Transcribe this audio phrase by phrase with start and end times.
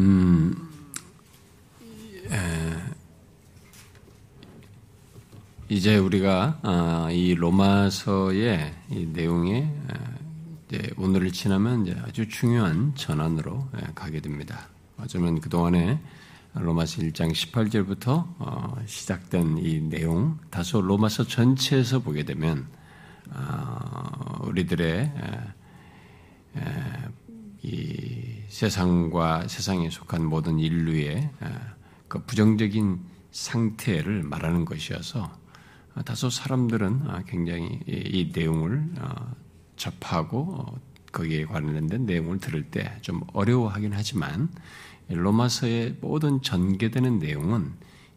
[0.00, 0.54] 음,
[2.30, 2.74] 에,
[5.68, 9.70] 이제 우리가 어, 이 로마서의 이 내용에
[10.66, 14.68] 이제 오늘을 지나면 이제 아주 중요한 전환으로 가게 됩니다.
[14.96, 16.00] 어쩌면 그 동안에
[16.54, 22.66] 로마서 1장 18절부터 어, 시작된 이 내용, 다소 로마서 전체에서 보게 되면
[23.34, 25.12] 어, 우리들의
[27.62, 28.09] 이
[28.50, 31.30] 세상과 세상에 속한 모든 인류의
[32.08, 33.00] 그 부정적인
[33.30, 35.32] 상태를 말하는 것이어서
[36.04, 39.34] 다소 사람들은 굉장히 이 내용을 어,
[39.76, 40.78] 접하고
[41.12, 44.50] 거기에 관련된 내용을 들을 때 좀 어려워하긴 하지만
[45.08, 47.72] 로마서의 모든 전개되는 내용은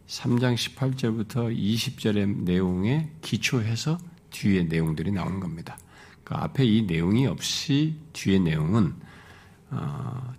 [0.06, 3.98] 3장 18절부터 20절의 내용에 기초해서
[4.30, 5.78] 뒤에 내용들이 나오는 겁니다.
[6.24, 9.13] 그 앞에 이 내용이 없이 뒤의 내용은 어,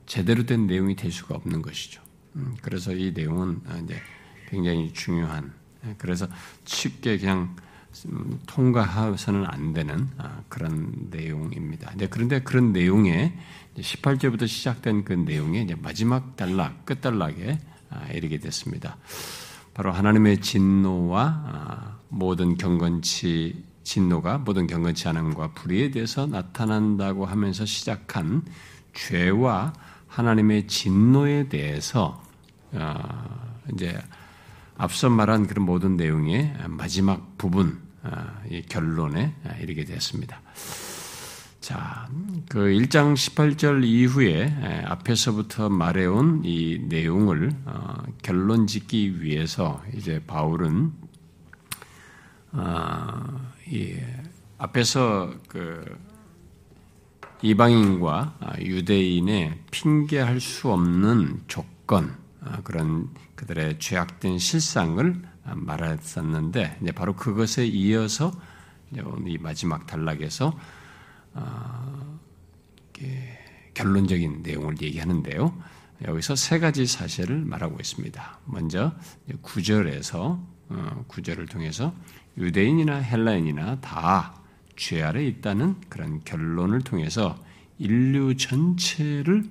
[0.05, 2.01] 제대로 된 내용이 될 수가 없는 것이죠.
[2.35, 3.95] 음, 그래서 이 내용은 이제
[4.49, 5.53] 굉장히 중요한.
[5.97, 6.27] 그래서
[6.65, 7.55] 쉽게 그냥
[8.07, 11.93] 음, 통과해서는 안 되는 아, 그런 내용입니다.
[12.09, 13.33] 그런데 그런 내용에
[13.77, 17.57] 18절부터 시작된 그 내용의 마지막 단락, 끝 단락에
[17.89, 18.97] 아, 이르게 됐습니다.
[19.73, 28.43] 바로 하나님의 진노와 아, 모든 경건치 진노가 모든 경건치 않음과 불의에 대해서 나타난다고 하면서 시작한
[28.95, 29.73] 죄와
[30.07, 32.23] 하나님의 진노에 대해서
[32.71, 34.01] 어, 이제
[34.77, 37.79] 앞서 말한 그런 모든 내용의 마지막 부분
[38.49, 40.41] 이 결론에 이르게 됐습니다.
[41.65, 42.07] 자,
[42.47, 50.91] 그 1장 18절 이후에 앞에서부터 말해온 이 내용을 어, 결론 짓기 위해서 이제 바울은
[52.51, 53.95] 어, 이
[54.59, 55.83] 앞에서 그
[57.41, 68.31] 이방인과 유대인의 핑계할 수 없는 조건 아, 그런 그들의 죄악된 실상을 말했었는데 바로 그것에 이어서
[69.25, 70.57] 이 마지막 단락에서
[71.33, 72.19] 어,
[73.73, 75.61] 결론적인 내용을 얘기하는데요.
[76.05, 78.39] 여기서 세 가지 사실을 말하고 있습니다.
[78.45, 78.93] 먼저
[79.41, 80.39] 구절에서
[80.69, 81.93] 어, 구절을 통해서
[82.37, 84.41] 유대인이나 헬라인이나 다
[84.75, 87.37] 죄 아래 있다는 그런 결론을 통해서
[87.77, 89.43] 인류 전체를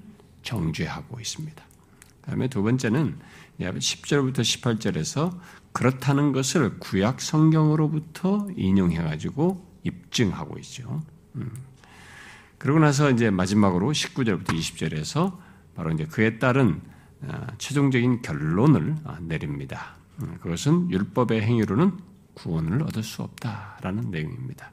[0.42, 1.64] 정죄하고 있습니다.
[2.22, 3.18] 다음에 두 번째는
[3.60, 5.38] 10절부터 18절에서
[5.72, 11.02] 그렇다는 것을 구약 성경으로부터 인용해가지고 입증하고 있죠.
[11.34, 11.50] 음.
[12.58, 15.36] 그러고 나서 이제 마지막으로 19절부터 20절에서
[15.74, 16.80] 바로 이제 그에 따른
[17.22, 19.96] 어, 최종적인 결론을 어, 내립니다.
[20.22, 21.98] 음, 그것은 율법의 행위로는
[22.34, 24.70] 구원을 얻을 수 없다라는 내용입니다.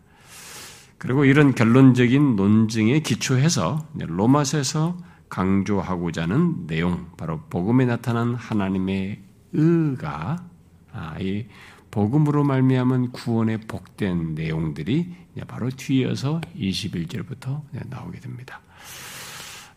[1.02, 9.20] 그리고 이런 결론적인 논증에 기초해서 로마서에서 강조하고자 하는 내용, 바로 복음에 나타난 하나님의
[9.52, 10.46] 의가
[10.94, 11.48] 아, 이
[11.90, 15.16] 복음으로 말미암은 구원의 복된 내용들이
[15.48, 18.62] 바로 뒤이어서 21절부터 나오게 됩니다.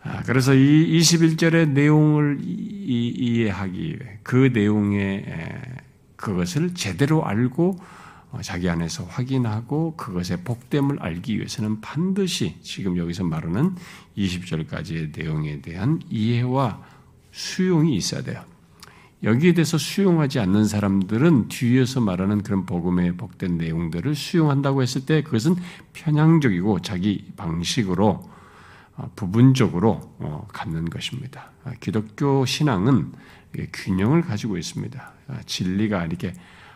[0.03, 5.25] 아, 그래서 이 21절의 내용을 이해하기 위해 그 내용의
[6.17, 7.94] 그것을 제대로 알고 어,
[8.41, 13.75] 자기 안에서 확인하고 그것의 복됨을 알기 위해서는 반드시 지금 여기서 말하는
[14.17, 16.81] 20절까지의 내용에 대한 이해와
[17.31, 18.43] 수용이 있어야 돼요.
[19.23, 25.55] 여기에 대해서 수용하지 않는 사람들은 뒤에서 말하는 그런 복음의 복된 내용들을 수용한다고 했을 때 그것은
[25.93, 28.29] 편향적이고 자기 방식으로
[28.97, 31.51] 어, 부분적으로 어, 갖는 것입니다.
[31.63, 33.11] 아, 기독교 신앙은
[33.73, 35.13] 균형을 가지고 있습니다.
[35.27, 36.33] 아, 진리가 이렇게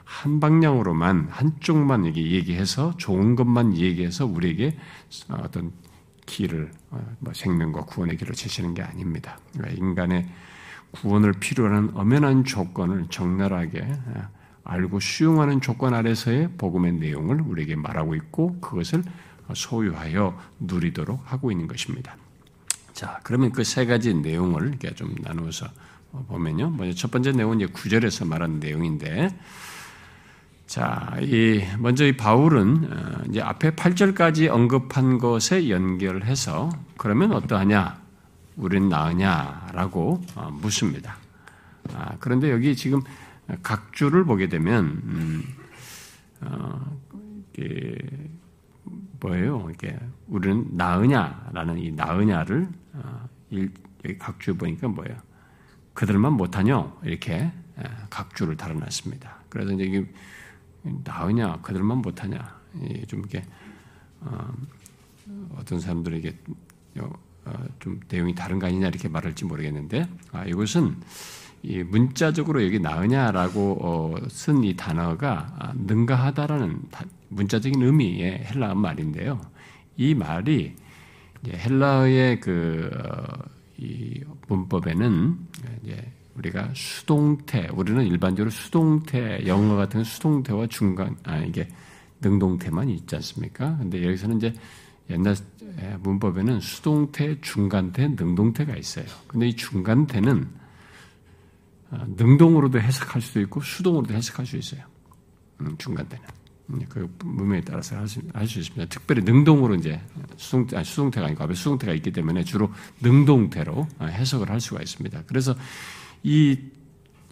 [0.09, 4.75] 한 방향으로만 한쪽만 이게 얘기해서 좋은 것만 얘기해서 우리에게
[5.29, 5.71] 어떤
[6.25, 9.37] 길을 어, 뭐 생명과 구원의 길을 제시하는 게 아닙니다.
[9.53, 10.27] 그러니까 인간의
[10.91, 14.27] 구원을 필요로 하는 엄연한 조건을 적나라하게 어,
[14.63, 19.03] 알고 수용하는 조건 아래서의 복음의 내용을 우리에게 말하고 있고 그것을
[19.53, 22.17] 소유하여 누리도록 하고 있는 것입니다.
[22.93, 25.67] 자, 그러면 그 세 가지 내용을 이렇게 좀 나누어서
[26.27, 26.71] 보면요.
[26.71, 29.29] 먼저 첫 번째 내용은 이제 구절에서 말하는 내용인데
[30.69, 37.99] 자, 이 먼저 이 바울은 어, 이제 앞에 8절까지 언급한 것에 연결해서 그러면 어떠하냐?
[38.55, 41.17] 우린 나으냐라고 어, 묻습니다.
[41.91, 43.01] 아, 그런데 여기 지금
[43.63, 45.43] 각 줄을 보게 되면 음,
[46.41, 46.99] 어,
[49.21, 49.71] 뭐예요?
[49.73, 55.17] 이게 우리는 나으냐라는 이 나으냐를 어, 여기 각줄 보니까 뭐예요?
[55.95, 57.51] 그들만 못하뇨 이렇게
[58.11, 59.45] 각 줄을 달아놨습니다.
[59.49, 60.05] 그래서 이제
[60.83, 62.59] 나으냐 그들만 못하냐
[63.07, 63.43] 좀 이렇게
[64.21, 64.53] 어,
[65.65, 66.37] 떤 사람들에게
[66.99, 70.97] 어, 좀 내용이 다른 거 아니냐 이렇게 말할지 모르겠는데 아, 이것은
[71.61, 76.81] 이 문자적으로 여기 나으냐라고 어, 쓴이 단어가 아, 능가하다라는
[77.29, 79.41] 문자적인 의미의 헬라어 말인데요.
[79.97, 80.75] 이 말이
[81.47, 85.37] 헬라어의 그, 어, 이 문법에는
[85.83, 91.67] 이제 우리가 수동태, 우리는 일반적으로 수동태, 영어 같은 수동태와 중간, 아, 이게
[92.21, 93.77] 능동태만 있지 않습니까?
[93.77, 94.53] 근데 여기서는 이제
[95.09, 95.35] 옛날
[95.99, 99.05] 문법에는 수동태, 중간태, 능동태가 있어요.
[99.27, 100.47] 근데 이 중간태는
[101.91, 104.83] 어, 능동으로도 해석할 수도 있고 수동으로도 해석할 수 있어요.
[105.61, 106.23] 음, 중간태는.
[106.71, 108.19] 음, 그 문명에 따라서 할 수,
[108.59, 108.85] 있습니다.
[108.85, 109.99] 특별히 능동으로 이제
[110.37, 112.71] 수동태, 아니, 수동태가 아니고 앞에 수동태가 있기 때문에 주로
[113.01, 115.23] 능동태로 어, 해석을 할 수가 있습니다.
[115.25, 115.55] 그래서
[116.23, 116.57] 이,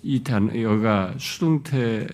[0.03, 2.07] 이 단어가 수동태,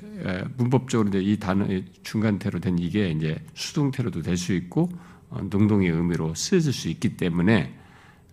[0.57, 1.67] 문법적으로 이 단어,
[2.03, 4.89] 중간태로 된 이게 이제 수동태로도 될 수 있고,
[5.29, 7.73] 어, 능동의 의미로 쓰여질 수 있기 때문에,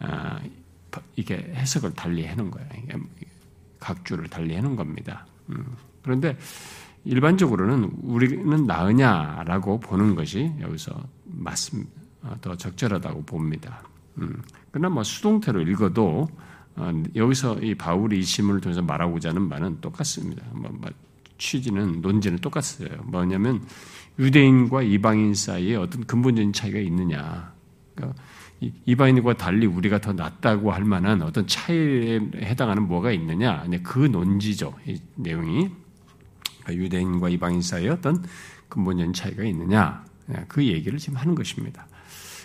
[0.00, 0.40] 아,
[1.16, 2.68] 이게 해석을 달리 해놓은 거예요.
[3.78, 5.26] 각주를 달리 해놓은 겁니다.
[5.50, 5.64] 음.
[6.02, 6.36] 그런데
[7.04, 11.90] 일반적으로는 우리는 나으냐라고 보는 것이 여기서 맞습니다.
[12.22, 13.82] 어, 더 적절하다고 봅니다.
[14.18, 14.42] 음.
[14.70, 16.49] 그러나 뭐 수동태로 읽어도 어,
[17.14, 20.42] 여기서 이 바울이 이 신문을 통해서 말하고자 하는 바는 똑같습니다.
[20.52, 20.90] 뭐, 뭐,
[21.38, 23.02] 취지는 논지는 똑같아요.
[23.04, 23.64] 뭐냐면
[24.18, 27.52] 유대인과 이방인 사이에 어떤 근본적인 차이가 있느냐.
[27.94, 28.20] 그러니까
[28.84, 33.64] 이방인과 달리 우리가 더 낫다고 할 만한 어떤 차이에 해당하는 뭐가 있느냐.
[33.82, 34.74] 그 논지죠.
[34.86, 35.70] 이 내용이
[36.62, 38.22] 그러니까 유대인과 이방인 사이에 어떤
[38.68, 40.04] 근본적인 차이가 있느냐.
[40.46, 41.86] 그 얘기를 지금 하는 것입니다.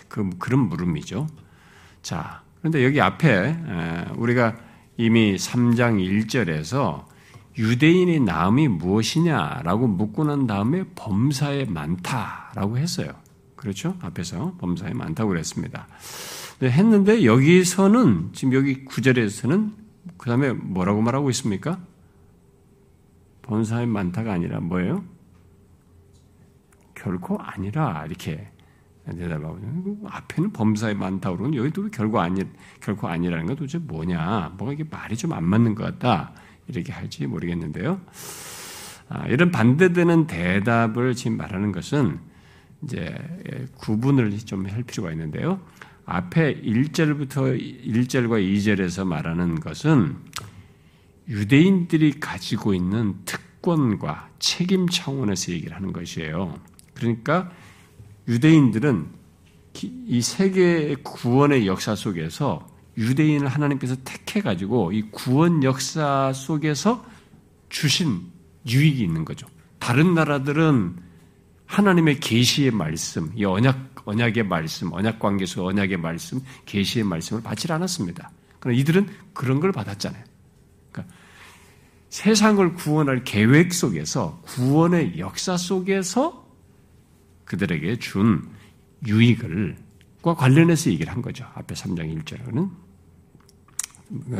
[0.08, 1.26] 그 그런 물음이죠.
[2.00, 3.56] 자, 그런데 여기 앞에
[4.16, 4.56] 우리가
[4.96, 7.04] 이미 3장 1절에서
[7.56, 13.12] 유대인의 나음이 무엇이냐라고 묻고 난 다음에 범사에 많다라고 했어요.
[13.54, 13.96] 그렇죠?
[14.00, 15.86] 앞에서 범사에 많다고 그랬습니다.
[16.60, 19.72] 했는데 여기서는 지금 여기 구절에서는
[20.16, 21.78] 그 다음에 뭐라고 말하고 있습니까?
[23.42, 25.04] 범사에 많다가 아니라 뭐예요?
[26.96, 28.50] 결코 아니라 이렇게
[29.14, 29.58] 대답하고
[30.08, 32.42] 앞에는 범사에 많다고 그러면 여기 또 결코 아니
[32.80, 34.54] 결코 아니라는 건 도대체 뭐냐?
[34.58, 36.32] 뭐가 이게 말이 좀 안 맞는 것 같다
[36.68, 38.00] 이렇게 할지 모르겠는데요.
[39.08, 42.18] 아, 이런 반대되는 대답을 지금 말하는 것은
[42.82, 43.14] 이제
[43.76, 45.60] 구분을 좀 할 필요가 있는데요.
[46.04, 50.16] 앞에 1절부터 1절과 2절에서 말하는 것은
[51.28, 56.54] 유대인들이 가지고 있는 특권과 책임 차원에서 얘기를 하는 것이에요.
[56.94, 57.50] 그러니까
[58.28, 59.06] 유대인들은
[60.06, 67.04] 이 세계 구원의 역사 속에서 유대인을 하나님께서 택해가지고 이 구원 역사 속에서
[67.68, 68.22] 주신
[68.66, 69.46] 유익이 있는 거죠.
[69.78, 70.96] 다른 나라들은
[71.66, 77.70] 하나님의 계시의 말씀, 이 언약 언약의 말씀, 언약 관계 속 언약의 말씀, 계시의 말씀을 받지
[77.70, 78.30] 않았습니다.
[78.60, 80.22] 그러나 이들은 그런 걸 받았잖아요.
[80.92, 81.14] 그러니까
[82.08, 86.45] 세상을 구원할 계획 속에서 구원의 역사 속에서
[87.46, 88.46] 그들에게 준
[89.06, 89.76] 유익을
[90.22, 91.46] 과 관련해서 얘기를 한 거죠.
[91.54, 92.70] 앞에 3장 1절에는.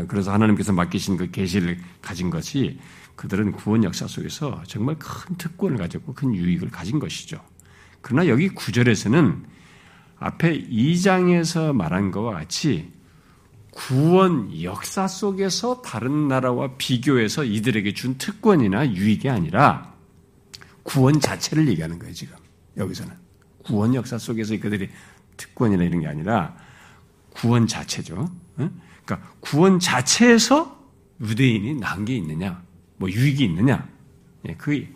[0.08, 2.78] 그래서 하나님께서 맡기신 그 계시를 가진 것이
[3.14, 7.40] 그들은 구원 역사 속에서 정말 큰 특권을 가졌고 큰 유익을 가진 것이죠.
[8.00, 9.44] 그러나 여기 9절에서는
[10.18, 12.92] 앞에 2장에서 말한 것과 같이
[13.70, 19.94] 구원 역사 속에서 다른 나라와 비교해서 이들에게 준 특권이나 유익이 아니라
[20.82, 22.45] 구원 자체를 얘기하는 거예요, 지금.
[22.76, 23.12] 여기서는.
[23.64, 24.88] 구원 역사 속에서 그들이
[25.36, 26.56] 특권이나 이런 게 아니라
[27.30, 28.30] 구원 자체죠.
[28.56, 30.76] 그러니까 구원 자체에서
[31.20, 32.62] 유대인이 난 게 있느냐,
[32.96, 33.88] 뭐 유익이 있느냐,
[34.48, 34.86] 예, 그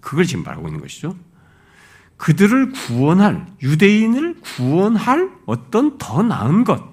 [0.00, 1.14] 그걸 지금 말하고 있는 것이죠.
[2.16, 6.92] 그들을 구원할 유대인을 구원할 어떤 더 나은 것,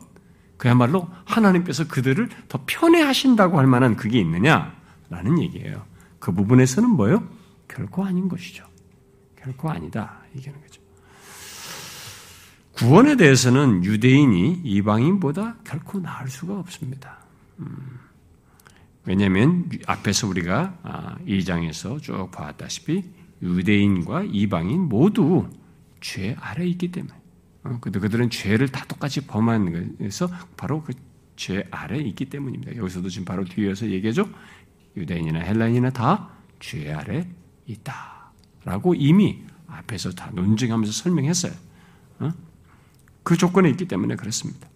[0.58, 5.86] 그야말로 하나님께서 그들을 더 편애하신다고 할 만한 그게 있느냐라는 얘기예요.
[6.20, 7.28] 그 부분에서는 뭐요?
[7.68, 8.66] 결코 아닌 것이죠.
[9.48, 10.20] 결코 아니다.
[10.36, 10.82] 얘기하는 거죠.
[12.74, 17.18] 구원에 대해서는 유대인이 이방인보다 결코 나을 수가 없습니다.
[17.60, 18.00] 음.
[19.06, 23.04] 왜냐하면 앞에서 우리가 2장에서 아, 쭉 봐왔다시피
[23.42, 25.50] 유대인과 이방인 모두
[26.02, 27.16] 죄 아래 있기 때문에
[27.64, 30.94] 어, 그들은 죄를 다 똑같이 범한 것에서 바로 그
[31.38, 32.76] 죄 아래 있기 때문입니다.
[32.78, 34.28] 여기서도 지금 바로 뒤에서 얘기하죠.
[34.98, 37.30] 유대인이나 헬라인이나 다 죄 아래
[37.68, 38.17] 있다
[38.64, 41.54] 라고 이미 앞에서 다 논증하면서 설명했어요.
[42.20, 42.32] 어?
[43.24, 44.68] 그 조건에 있기 때문에 그렇습니다.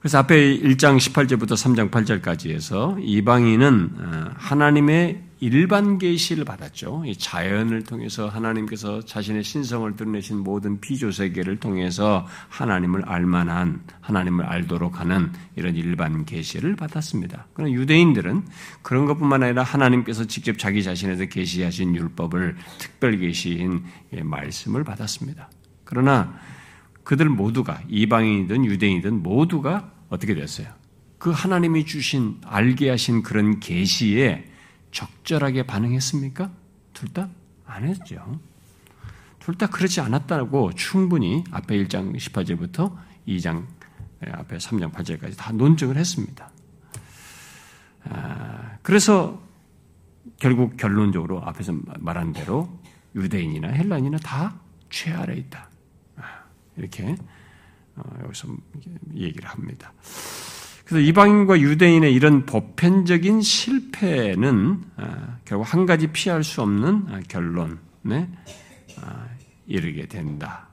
[0.00, 7.02] 그래서 앞에 1장 18절부터 3장 8절까지 해서 이방인은 어, 하나님의 일반 계시를 받았죠.
[7.06, 15.00] 이 자연을 통해서 하나님께서 자신의 신성을 드러내신 모든 피조 세계를 통해서 하나님을 알만한 하나님을 알도록
[15.00, 17.48] 하는 이런 일반 계시를 받았습니다.
[17.52, 18.42] 그러나 유대인들은
[18.80, 23.84] 그런 것뿐만 아니라 하나님께서 직접 자기 자신에서 계시하신 율법을 특별 계시인
[24.22, 25.50] 말씀을 받았습니다.
[25.84, 26.38] 그러나
[27.02, 30.68] 그들 모두가 이방인이든 유대인이든 모두가 어떻게 됐어요?
[31.18, 34.53] 그 하나님이 주신 알게 하신 그런 계시에
[34.94, 36.50] 적절하게 반응했습니까?
[36.92, 37.28] 둘 다
[37.66, 38.40] 안 했죠.
[39.40, 42.96] 둘 다 그렇지 않았다고 충분히 앞에 1장 18절부터
[43.28, 43.66] 2장
[44.30, 46.50] 앞에 3장 8절까지 다 논증을 했습니다.
[48.04, 49.42] 아, 그래서
[50.38, 52.78] 결국 결론적으로 앞에서 말한 대로
[53.14, 54.58] 유대인이나 헬라인이나 다
[54.90, 55.68] 죄 아래 있다.
[56.18, 56.22] 아,
[56.76, 57.16] 이렇게
[57.96, 58.46] 어, 여기서
[59.14, 59.92] 얘기를 합니다.
[60.84, 68.28] 그래서 이방인과 유대인의 이런 보편적인 실패는 아, 결국 한 가지 피할 수 없는 아, 결론에
[69.00, 69.26] 아,
[69.66, 70.68] 이르게 된다.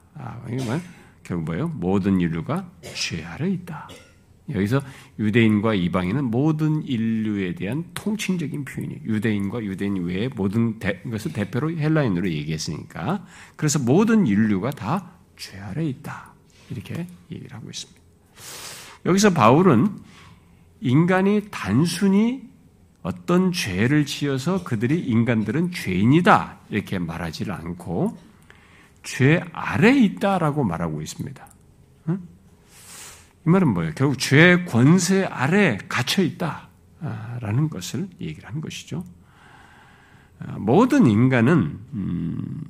[1.22, 1.68] 결국 뭐예요?
[1.68, 3.88] 모든 인류가 죄 아래 있다.
[4.50, 4.82] 여기서
[5.18, 9.00] 유대인과 이방인은 모든 인류에 대한 통칭적인 표현이에요.
[9.04, 13.24] 유대인과 유대인 외에 모든 대, 것을 대표로 헬라인으로 얘기했으니까.
[13.56, 16.32] 그래서 모든 인류가 다 죄 아래 있다.
[16.70, 18.01] 이렇게 얘기를 하고 있습니다.
[19.04, 19.88] 여기서 바울은
[20.80, 22.48] 인간이 단순히
[23.02, 28.16] 어떤 죄를 지어서 그들이 인간들은 죄인이다 이렇게 말하지를 않고
[29.02, 31.52] 죄 아래 있다라고 말하고 있습니다.
[33.44, 33.92] 이 말은 뭐예요?
[33.96, 39.04] 결국 죄의 권세 아래 갇혀 있다라는 것을 얘기를 한 것이죠.
[40.38, 42.64] 아, 모든 인간은 음,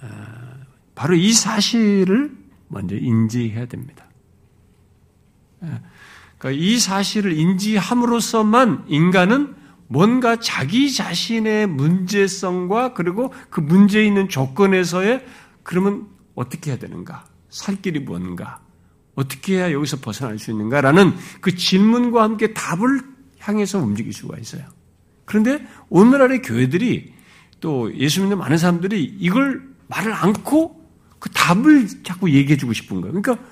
[0.00, 0.54] 아,
[0.94, 2.34] 바로 이 사실을
[2.68, 4.06] 먼저 인지해야 됩니다.
[5.60, 9.54] 그러니까 이 사실을 인지함으로써만 인간은
[9.88, 15.26] 뭔가 자기 자신의 문제성과 그리고 그 문제 있는 조건에서의
[15.62, 17.26] 그러면 어떻게 해야 되는가?
[17.48, 18.60] 살 길이 뭔가?
[19.14, 23.00] 어떻게 해야 여기서 벗어날 수 있는가라는 그 질문과 함께 답을
[23.40, 24.62] 향해서 움직일 수가 있어요.
[25.24, 27.12] 그런데 오늘날의 교회들이
[27.60, 30.88] 또 예수 믿는 많은 사람들이 이걸 말을 않고
[31.18, 33.20] 그 답을 자꾸 얘기해 주고 싶은 거예요.
[33.20, 33.44] 그러니까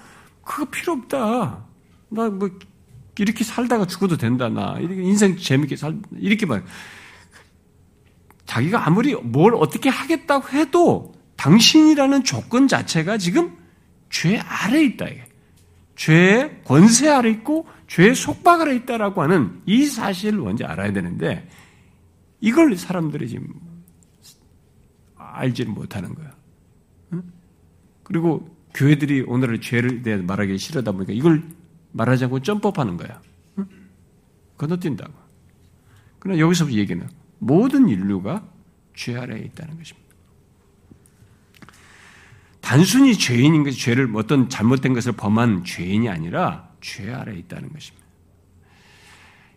[0.45, 1.68] 그거 필요 없다.
[2.11, 2.51] 나 뭐
[3.19, 6.65] 이렇게 살다가 죽어도 된다 나 인생 재밌게 살 이렇게 말
[8.47, 13.57] 자기가 아무리 뭘 어떻게 하겠다고 해도 당신이라는 조건 자체가 지금
[14.09, 15.07] 죄 아래 있다
[15.97, 21.49] 죄의 권세 아래 있고 죄의 속박 아래 있다라고 하는 이 사실을 먼저 알아야 되는데
[22.41, 23.53] 이걸 사람들이 지금
[25.17, 26.33] 알지를 못하는 거야.
[28.05, 31.43] 그리고 교회들이 오늘의 죄를 대해 말하기 싫어다 보니까 이걸
[31.93, 33.21] 말하지 않고 점법하는 거야.
[33.59, 33.67] 응?
[34.57, 35.13] 건너뛴다고.
[36.19, 38.45] 그러나 여기서 얘기는 모든 인류가
[38.95, 40.09] 죄 아래에 있다는 것입니다.
[42.61, 48.07] 단순히 죄인인 것이 죄를 어떤 잘못된 것을 범한 죄인이 아니라 죄 아래에 있다는 것입니다.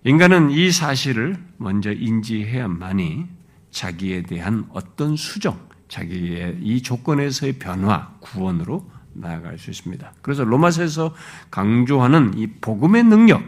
[0.04, 3.28] 인간은 이 사실을 먼저 인지해야만이
[3.72, 5.60] 자기에 대한 어떤 수정,
[5.90, 10.14] 자기의 이 조건에서의 변화, 구원으로 나아갈 수 있습니다.
[10.22, 11.14] 그래서 로마서에서
[11.50, 13.44] 강조하는 이 복음의 능력,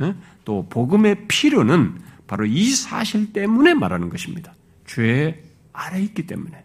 [0.00, 0.14] 예?
[0.44, 4.54] 또 복음의 필요는 바로 이 사실 때문에 말하는 것입니다.
[4.86, 5.42] 죄
[5.72, 6.64] 아래 있기 때문에.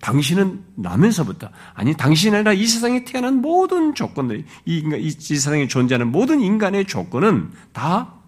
[0.00, 6.10] 당신은 나면서부터, 아니, 당신이 아니라 이 세상에 태어난 모든 조건들, 이, 인간, 이 세상에 존재하는
[6.10, 8.20] 모든 인간의 조건은 다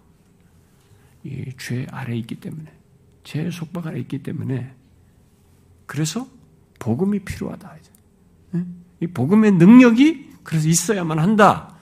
[1.57, 2.71] 죄 아래 있기 때문에,
[3.23, 4.73] 죄 속박 아래 있기 때문에,
[5.85, 6.27] 그래서
[6.79, 7.75] 복음이 필요하다.
[7.77, 7.92] 예?
[9.03, 11.75] 이 복음의 능력이 그래서 있어야만 한다.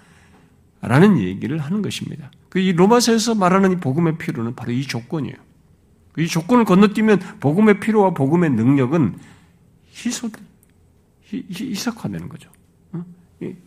[0.81, 2.31] 라는 얘기를 하는 것입니다.
[2.49, 5.35] 그이 로마서에서 말하는 이 복음의 필요는 바로 이 조건이에요.
[6.17, 9.15] 이 조건을 건너뛰면 복음의 필요와 복음의 능력은
[9.91, 10.29] 희소,
[11.31, 12.49] 희석화되는 거죠.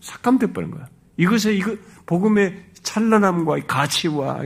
[0.00, 0.86] 삭감돼 버린 거야.
[1.16, 4.40] 이것에 이거 복음의 찬란함과 가치와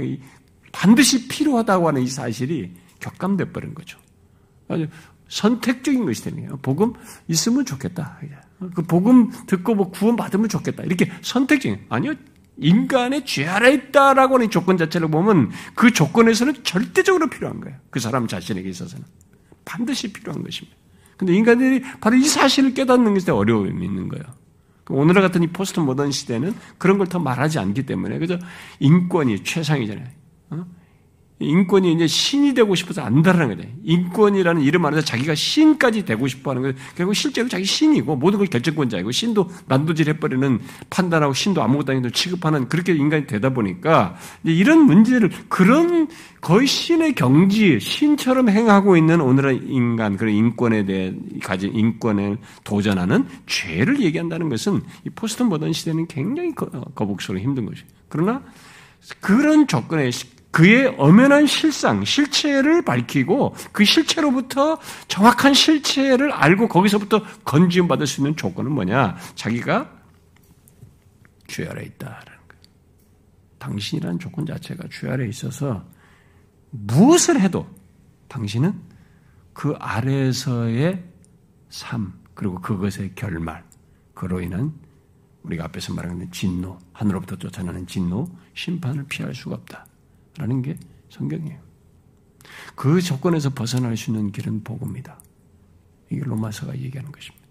[0.72, 3.98] 반드시 필요하다고 하는 이 사실이 격감돼 버린 거죠.
[4.68, 4.86] 아주
[5.28, 6.58] 선택적인 것이 거예요.
[6.58, 6.92] 복음
[7.26, 8.18] 있으면 좋겠다.
[8.74, 10.82] 그 복음 듣고 뭐 구원 받으면 좋겠다.
[10.84, 12.14] 이렇게 선택적인 아니요.
[12.56, 17.76] 인간의 죄 아래 있다라고 하는 조건 자체를 보면 그 조건에서는 절대적으로 필요한 거예요.
[17.90, 19.04] 그 사람 자신에게 있어서는
[19.64, 20.76] 반드시 필요한 것입니다.
[21.16, 24.24] 근데 인간들이 바로 이 사실을 깨닫는 것에 어려움이 있는 거예요.
[24.84, 28.38] 그 오늘날 같은 이 포스트 모던 시대는 그런 걸 더 말하지 않기 때문에 그저
[28.80, 30.06] 인권이 최상이잖아요.
[30.50, 30.66] 어?
[31.40, 33.68] 인권이 이제 신이 되고 싶어서 안달이라는 거죠.
[33.84, 36.74] 인권이라는 이름 안에서 자기가 신까지 되고 싶어 하는 거예요.
[36.96, 40.58] 결국 실제로 자기 신이고 모든 걸 결정권자이고 신도 난도질 해버리는
[40.90, 46.08] 판단하고 신도 아무것도 아니도 취급하는 그렇게 인간이 되다 보니까 이런 문제를 그런
[46.40, 54.00] 거의 신의 경지, 신처럼 행하고 있는 오늘의 인간, 그런 인권에 대해 가진 인권에 도전하는 죄를
[54.00, 56.52] 얘기한다는 것은 이 포스트 모던 시대는 굉장히
[56.94, 57.86] 거북스러워 힘든 것이에요.
[58.08, 58.42] 그러나
[59.20, 60.10] 그런 조건에
[60.50, 68.34] 그의 엄연한 실상, 실체를 밝히고 그 실체로부터 정확한 실체를 알고 거기서부터 건지움 받을 수 있는
[68.36, 69.16] 조건은 뭐냐?
[69.34, 69.90] 자기가
[71.46, 72.62] 죄 아래 있다라는 거예요.
[73.58, 75.84] 당신이라는 조건 자체가 죄 아래 있어서
[76.70, 77.66] 무엇을 해도
[78.28, 78.72] 당신은
[79.52, 81.02] 그 아래에서의
[81.68, 83.64] 삶, 그리고 그것의 결말,
[84.14, 84.72] 그로 인한
[85.42, 89.87] 우리가 앞에서 말하는 진노, 하늘로부터 쫓아나는 진노, 심판을 피할 수가 없다.
[90.38, 90.78] 라는 게
[91.10, 91.60] 성경이에요.
[92.74, 95.20] 그 조건에서 벗어날 수 있는 길은 복음이다.
[96.10, 97.46] 이게 로마서가 얘기하는 것입니다.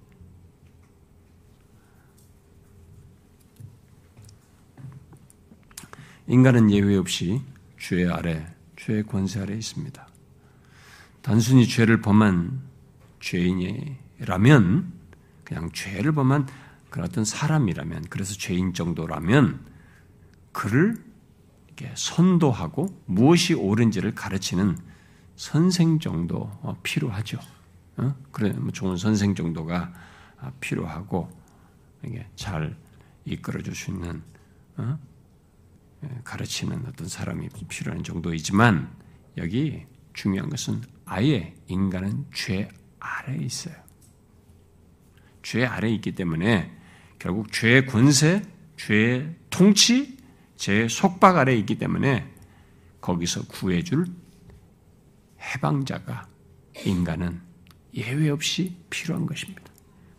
[6.27, 7.41] 인간은 예외 없이
[7.77, 10.08] 죄 아래, 죄의 권세 아래 있습니다.
[11.22, 12.62] 단순히 죄를 범한
[13.20, 14.94] 죄인이라면,
[15.44, 16.48] 그냥 죄를 범한
[16.89, 19.65] 그런 어떤 사람이라면, 그래서 죄인 정도라면,
[20.51, 20.96] 그를
[21.96, 24.78] 선도하고 무엇이 옳은지를 가르치는
[25.36, 27.40] 선생 정도 어, 필요하죠.
[27.98, 28.16] 어?
[28.32, 29.94] 그래, 뭐 좋은 선생 정도가
[30.40, 31.30] 아, 필요하고
[32.04, 32.76] 이게 잘
[33.26, 34.22] 이끌어 줄 수 있는
[34.78, 34.98] 어?
[36.04, 38.92] 예, 가르치는 어떤 사람이 필요한 정도이지만
[39.38, 42.70] 여기 중요한 것은 아예 인간은 죄
[43.00, 43.76] 아래에 있어요.
[45.42, 46.72] 죄 아래에 있기 때문에
[47.20, 48.44] 결국 죄의 권세,
[48.78, 50.17] 죄의 통치,
[50.58, 52.30] 제 속박 아래 있기 때문에
[53.00, 54.08] 거기서 구해줄
[55.40, 56.28] 해방자가
[56.86, 57.40] 인간은
[57.94, 59.64] 예외 없이 필요한 것입니다.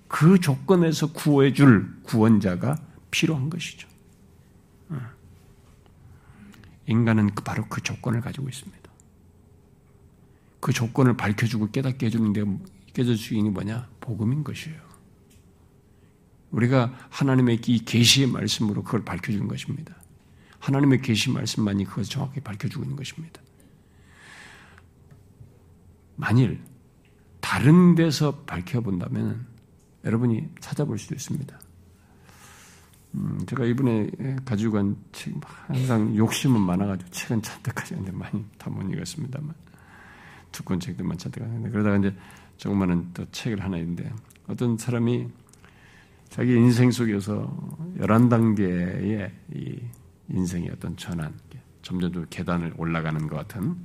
[0.07, 2.77] 그 조건에서 구해줄 구원자가
[3.11, 3.87] 필요한 것이죠.
[4.89, 5.01] 어.
[6.87, 8.91] 인간은 그 바로 그 조건을 가지고 있습니다.
[10.61, 12.33] 그 조건을 밝혀주고 깨닫게 해주는
[13.35, 13.89] 있는 게 뭐냐?
[14.01, 14.81] 복음인 것이에요.
[16.51, 19.98] 우리가 하나님의 이 계시의 말씀으로 그걸 밝혀주는 것입니다.
[20.59, 23.41] 하나님의 계시 말씀만이 그것을 정확히 밝혀주고 있는 것입니다.
[26.17, 26.61] 만일
[27.41, 29.47] 다른 데서 밝혀본다면
[30.05, 31.59] 여러분이 찾아볼 수도 있습니다.
[33.15, 34.11] 음, 제가 이번에
[34.45, 35.35] 가지고 간 책,
[35.67, 39.55] 항상 욕심은 많아가지고 책은 잔뜩 하지않는데 많이 다 못 읽었습니다만.
[40.53, 42.15] 두권 책들만 하는데, 그러다가 이제
[42.57, 44.11] 조그마한 또 책을 하나 있는데,
[44.47, 45.29] 어떤 사람이
[46.31, 47.55] 자기 인생 속에서
[47.99, 49.81] 11단계의 이
[50.31, 51.35] 인생의 어떤 전환,
[51.83, 53.77] 점점 더 계단을 올라가는 것 같은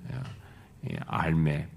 [0.90, 1.68] 예, 알매,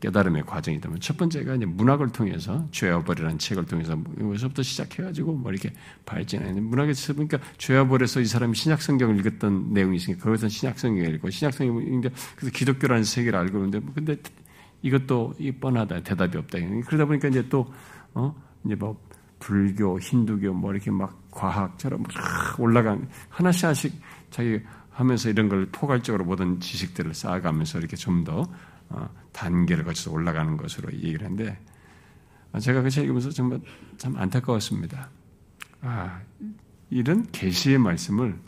[0.00, 5.72] 깨달음의 과정이다면 첫 번째가 이제 문학을 통해서 죄와 벌이라는 책을 통해서 여기서부터 시작해가지고 뭐 이렇게
[6.06, 11.16] 발전하는 문학에서 보니까 죄와 벌에서 이 사람이 신약 성경을 읽었던 내용이 있으니까 거기서 신약 성경을
[11.16, 14.16] 읽고 신약 성경인데 그래서 기독교라는 세계를 알고 있는데 근데
[14.82, 16.58] 이것도 이 뻔하다 대답이 없다.
[16.86, 17.70] 그러다 보니까 이제 또
[18.14, 18.34] 어?
[18.64, 18.98] 이제 뭐
[19.38, 26.24] 불교, 힌두교 뭐 이렇게 막 과학처럼 막 올라간 하나씩 하나씩 자기 하면서 이런 걸 포괄적으로
[26.24, 28.44] 모든 지식들을 쌓아가면서 이렇게 좀더
[28.88, 31.58] 어, 단계를 거쳐서 올라가는 것으로 얘기를 했는데
[32.52, 33.60] 아, 제가 그 책 읽으면서 정말
[33.98, 35.10] 참 안타까웠습니다.
[35.82, 36.20] 아,
[36.88, 38.38] 이런 계시의 말씀을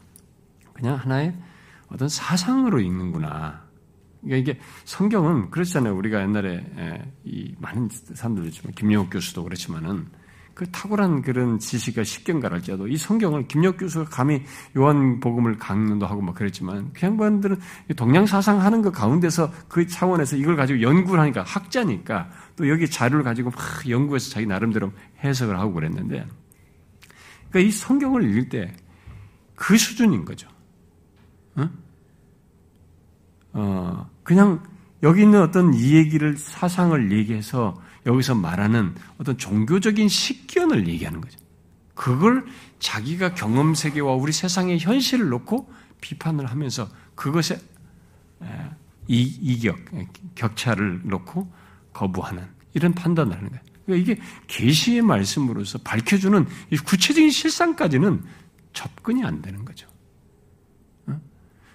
[0.72, 1.37] 그냥 하나의
[1.88, 3.66] 어떤 사상으로 읽는구나.
[4.22, 5.96] 그러니까 이게 성경은 그렇잖아요.
[5.96, 6.64] 우리가 옛날에
[7.24, 10.07] 이 많은 사람들 있지만 김영욱 교수도 그렇지만은
[10.59, 14.42] 그 탁월한 그런 지식과 십경가를 할지라도 이 성경을 김역 교수가 감히
[14.77, 17.61] 요한복음을 강론도 하고 막 그랬지만 그 양반들은
[17.97, 23.51] 동양사상 하는 그 가운데서 그 차원에서 이걸 가지고 연구를 하니까 학자니까 또 여기 자료를 가지고
[23.51, 24.90] 막 연구해서 자기 나름대로
[25.23, 26.27] 해석을 하고 그랬는데
[27.51, 28.75] 그러니까 이 성경을 읽을 때
[29.59, 30.49] 그 수준인 거죠.
[31.57, 31.68] 어?
[33.55, 34.62] 어, 그냥
[35.03, 37.77] 여기 있는 어떤 이 얘기를 사상을 얘기해서
[38.09, 41.38] 여기서 말하는 어떤 종교적인 식견을 얘기하는 거죠.
[41.94, 42.44] 그걸
[42.79, 47.61] 자기가 경험 세계와 우리 세상의 현실을 놓고 비판을 하면서 그것에
[49.07, 49.79] 이격,
[50.35, 51.53] 격차를 놓고
[51.92, 53.62] 거부하는 이런 판단을 하는 거예요.
[53.85, 56.47] 그러니까 이게 계시의 말씀으로서 밝혀주는
[56.85, 58.23] 구체적인 실상까지는
[58.73, 59.87] 접근이 안 되는 거죠.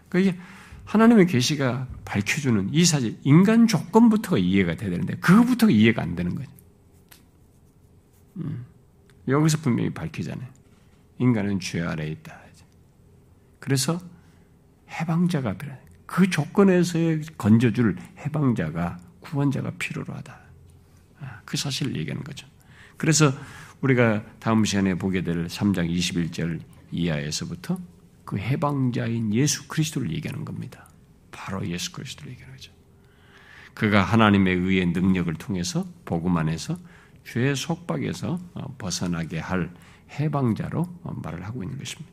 [0.10, 0.40] 그러니까 이게
[0.86, 6.50] 하나님의 계시가 밝혀주는 이 사실 인간 조건부터가 이해가 돼야 되는데 그거부터가 이해가 안 되는 거죠.
[8.38, 8.66] 음.
[9.28, 10.48] 여기서 분명히 밝히잖아요.
[11.20, 12.44] 인간은 죄 아래에 있다.
[13.64, 13.98] 그래서
[14.90, 15.80] 해방자가 필요해.
[16.06, 20.38] 그 조건에서의 건져줄 해방자가 구원자가 필요로 하다.
[21.22, 22.46] 아, 그 사실을 얘기하는 거죠.
[22.98, 23.32] 그래서
[23.80, 26.60] 우리가 다음 시간에 보게 될 3장 21절
[26.92, 27.80] 이하에서부터
[28.26, 30.88] 그 해방자인 예수 그리스도를 얘기하는 겁니다.
[31.32, 32.72] 바로 예수 그리스도를 얘기하는 거죠.
[33.74, 36.78] 그가 하나님의 의의 능력을 통해서 복음 안에서
[37.26, 39.72] 죄의 속박에서 어, 벗어나게 할
[40.12, 42.12] 해방자로 어, 말을 하고 있는 것입니다.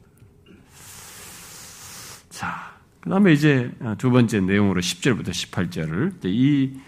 [2.31, 6.81] 자, 그 다음에 이제 어, 두 번째 내용으로 10절부터 18절을 이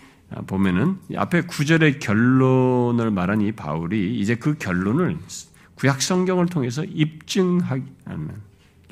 [0.47, 5.19] 보면은 앞에 9절의 결론을 말한 이 바울이 이제 그 결론을
[5.75, 7.79] 구약 성경을 통해서 입증하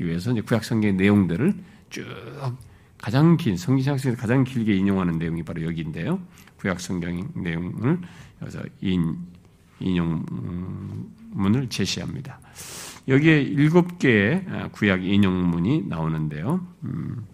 [0.01, 1.55] 기 위해서 이제 구약 성경의 내용들을
[1.91, 2.07] 쭉
[2.97, 6.19] 가장 긴 성경 학생에서 가장 길게 인용하는 내용이 바로 여기인데요.
[6.57, 7.99] 구약 성경 내용을
[8.41, 9.19] 여기서 인,
[9.79, 12.41] 인용문을 제시합니다.
[13.09, 16.67] 여기에 일곱 개의 구약 인용문이 나오는데요.
[16.85, 17.27] 음,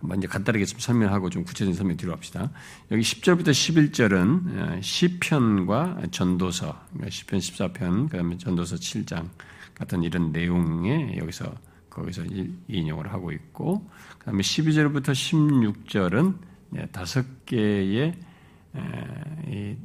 [0.00, 2.50] 먼저 간단하게 좀 설명하고 좀 구체적인 설명 뒤로 합시다.
[2.90, 9.28] 여기 10절부터 11절은 시편과 전도서, 그러니까 시편 14편, 그다음에 전도서 7장
[9.74, 11.54] 같은 이런 내용에 여기서
[11.90, 12.24] 거기서
[12.68, 18.14] 인용을 하고 있고, 그 다음에 12절부터 16절은 다섯 개의
[19.48, 19.76] 이,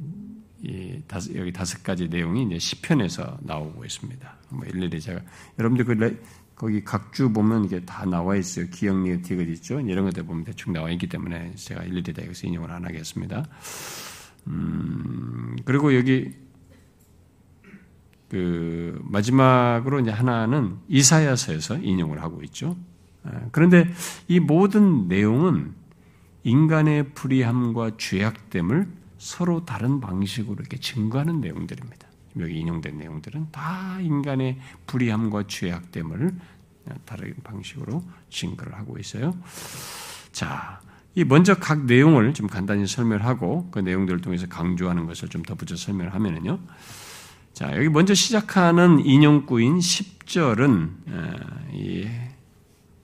[0.62, 4.36] 이 다섯, 여기 다섯 가지 내용이 이제 시편에서 나오고 있습니다.
[4.50, 5.20] 뭐 일일이 제가
[5.58, 6.16] 여러분들 그 레,
[6.56, 8.66] 거기 각주 보면 이게 다 나와 있어요.
[8.70, 9.78] 기억리에 디귿 있죠.
[9.78, 13.44] 이런 것들 보면 대충 나와 있기 때문에 제가 일일이 다 여기서 인용을 안 하겠습니다.
[14.46, 16.32] 음, 그리고 여기
[18.30, 22.76] 그 마지막으로 이제 하나는 이사야서에서 인용을 하고 있죠.
[23.22, 23.92] 아, 그런데
[24.26, 25.74] 이 모든 내용은
[26.42, 28.88] 인간의 불의함과 죄악됨을
[29.18, 32.05] 서로 다른 방식으로 이렇게 증거하는 내용들입니다.
[32.38, 36.34] 여기 인용된 내용들은 다 인간의 불의함과 죄악됨을
[37.04, 39.36] 다른 방식으로 증거를 하고 있어요.
[40.32, 40.80] 자,
[41.14, 46.58] 이 먼저 각 내용을 좀 간단히 설명하고 그 내용들을 통해서 강조하는 것을 좀 덧붙여 설명하면은요.
[47.54, 50.90] 자, 여기 먼저 시작하는 인용구인 10절은
[51.72, 52.06] 이,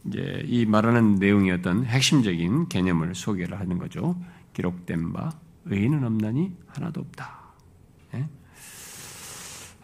[0.04, 4.14] 이제 이 말하는 내용의 어떤 핵심적인 개념을 소개를 하는 거죠.
[4.52, 5.30] 기록된 바
[5.64, 7.40] 의인은 없나니 하나도 없다.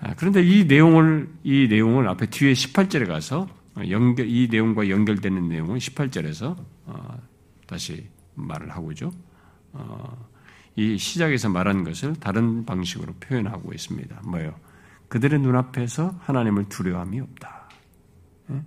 [0.04, 0.08] 예?
[0.08, 3.48] 아, 그런데 이 내용을 이 내용을 앞에 뒤에 18절에 가서
[3.88, 6.56] 연결 이 내용과 연결되는 내용은 18절에서
[6.86, 7.18] 어,
[7.66, 9.12] 다시 말을 하고죠.
[9.72, 10.28] 어,
[10.76, 14.22] 이 시작에서 말한 것을 다른 방식으로 표현하고 있습니다.
[14.24, 14.54] 뭐요?
[15.08, 17.68] 그들의 눈앞에서 하나님을 두려움이 없다.
[18.50, 18.62] 예?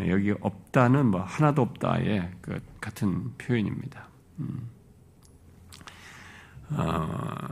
[0.00, 0.10] 예?
[0.10, 4.08] 여기 없다는 뭐 하나도 없다의 그 같은 표현입니다.
[4.40, 4.73] 음.
[6.76, 7.48] 어,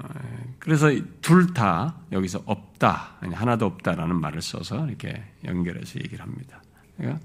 [0.58, 0.88] 그래서
[1.20, 6.62] 둘 다 여기서 없다, 하나도 없다라는 말을 써서 이렇게 연결해서 얘기를 합니다.
[6.96, 7.20] 그러니까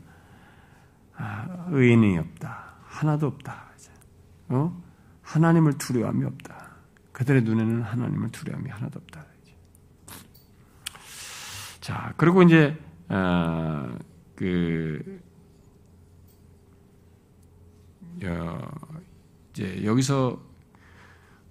[1.15, 3.67] 아, 의인이 없다, 하나도 없다.
[4.49, 4.83] 어?
[5.23, 6.67] 하나님을 두려움이 없다.
[7.11, 9.25] 그들의 눈에는 하나님을 두려움이 하나도 없다.
[11.81, 13.97] 자, 그리고 이제 어,
[14.35, 15.21] 그
[18.25, 18.59] 어,
[19.53, 20.46] 이제 여기서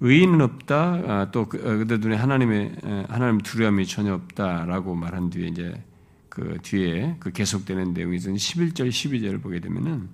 [0.00, 0.76] 의인은 없다.
[0.76, 2.76] 아, 또 그, 어, 그들 눈에 하나님의
[3.08, 5.82] 하나님 두려움이 전혀 없다라고 말한 뒤에 이제
[6.28, 10.08] 그 뒤에 그 계속되는 내용이 있는 11절, 12절을 보게 되면은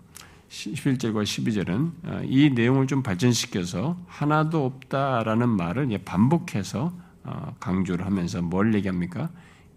[0.48, 6.92] 11절과 12절은 아, 이 내용을 좀 발전시켜서 하나도 없다라는 말을 반복해서
[7.24, 9.30] 어, 강조를 하면서 뭘 얘기합니까?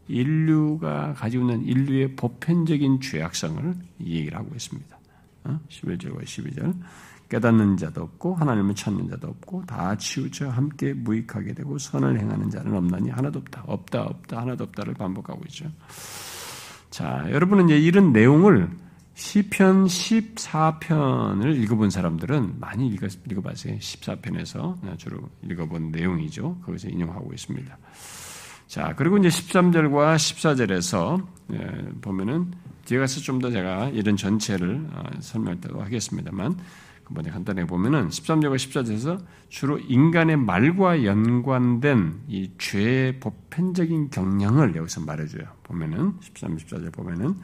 [0.08, 4.98] 인류가 가지고 있는 인류의 보편적인 죄악성을 얘기를 하고 있습니다.
[5.46, 6.20] 11절과 어?
[6.20, 6.74] 12절.
[7.30, 12.76] 깨닫는 자도 없고 하나님을 찾는 자도 없고 다 치우쳐 함께 무익하게 되고 선을 행하는 자는
[12.76, 13.64] 없나니 하나도 없다.
[13.66, 15.72] 없다 없다 하나도 없다를 반복하고 있죠.
[16.90, 18.70] 자, 여러분은 이제 이런 내용을
[19.16, 23.78] 시편 14편을 읽어본 사람들은 많이 읽어, 읽어봤어요.
[23.78, 26.60] 14편에서 주로 읽어본 내용이죠.
[26.66, 27.78] 거기서 인용하고 있습니다.
[28.68, 31.58] 자, 그리고 이제 13절과 14절에서 예,
[32.02, 32.52] 보면은
[32.86, 36.58] 뒤에 가서 좀 더 제가 이런 전체를 어, 설명하도록 하겠습니다만
[37.10, 45.44] 먼저 간단하게 보면은 13절과 14절에서 주로 인간의 말과 연관된 이 죄의 보편적인 경향을 여기서 말해줘요.
[45.63, 47.38] 보면은 13, 14절 보면은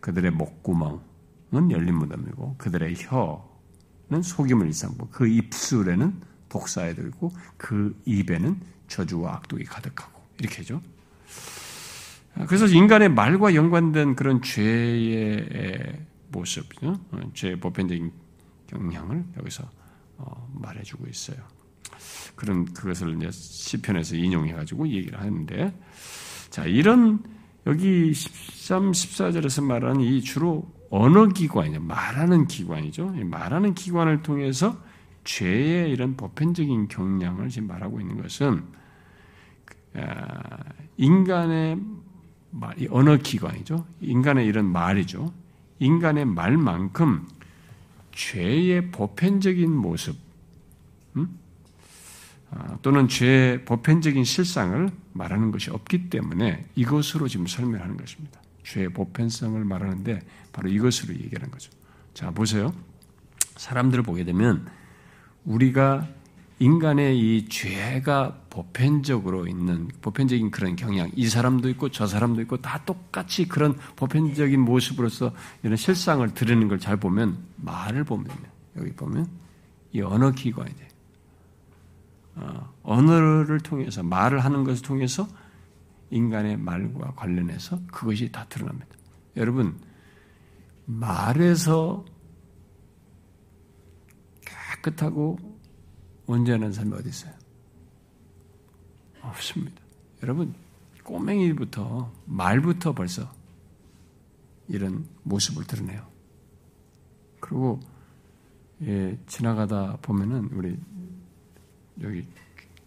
[0.00, 9.34] 그들의 목구멍은 열린 무덤이고 그들의 혀는 속임을 일삼고 그 입술에는 독사에 들고 그 입에는 저주와
[9.36, 10.80] 악독이 가득하고 이렇게 죠.
[12.46, 16.66] 그래서 인간의 말과 연관된 그런 죄의 모습,
[17.32, 18.12] 죄의 보편적인
[18.66, 19.68] 경향을 여기서
[20.18, 21.36] 어, 말해주고 있어요.
[22.34, 25.74] 그런 그것을 이제 시편에서 인용해 가지고 얘기를 하는데,
[26.50, 27.22] 자 이런
[27.66, 31.80] 여기 13, 14절에서 말하는 이 주로 언어 기관이죠.
[31.80, 33.08] 말하는 기관이죠.
[33.24, 34.76] 말하는 기관을 통해서
[35.24, 38.64] 죄의 이런 보편적인 경향을 지금 말하고 있는 것은
[39.94, 40.62] 아,
[40.96, 41.80] 인간의
[42.50, 43.84] 말, 언어 기관이죠.
[44.00, 45.32] 인간의 이런 말이죠.
[45.78, 47.26] 인간의 말만큼
[48.16, 50.16] 죄의 보편적인 모습,
[51.16, 51.38] 음?
[52.50, 58.40] 아, 또는 죄의 보편적인 실상을 말하는 것이 없기 때문에 이것으로 지금 설명하는 것입니다.
[58.64, 60.20] 죄의 보편성을 말하는데
[60.52, 61.70] 바로 이것으로 얘기하는 거죠.
[62.14, 62.74] 자, 보세요.
[63.56, 64.66] 사람들을 보게 되면
[65.44, 66.08] 우리가
[66.58, 72.82] 인간의 이 죄가 보편적으로 있는 보편적인 그런 경향, 이 사람도 있고 저 사람도 있고 다
[72.86, 78.28] 똑같이 그런 보편적인 모습으로서 이런 실상을 드리는 걸 잘 보면 말을 보면
[78.76, 79.28] 여기 보면
[79.92, 80.88] 이 언어 기관이 돼.
[82.36, 85.28] 어, 언어를 통해서 말을 하는 것을 통해서
[86.10, 88.88] 인간의 말과 관련해서 그것이 다 드러납니다.
[89.36, 89.78] 여러분
[90.86, 92.06] 말에서
[94.82, 95.38] 깨끗하고
[96.26, 97.34] 온전한 삶이 어디 있어요?
[99.28, 99.82] 없습니다.
[100.22, 100.54] 여러분
[101.02, 103.32] 꼬맹이부터 말부터 벌써
[104.68, 106.06] 이런 모습을 드러내요.
[107.40, 107.80] 그리고
[108.82, 110.76] 예, 지나가다 보면은 우리
[112.02, 112.26] 여기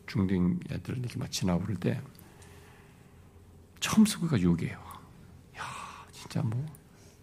[0.06, 1.30] 중딩 애들 이렇게 막
[1.62, 2.02] 그럴 때
[3.80, 4.78] 처음 쓰고가 욕이에요.
[5.58, 5.63] 야,
[6.12, 6.65] 진짜 뭐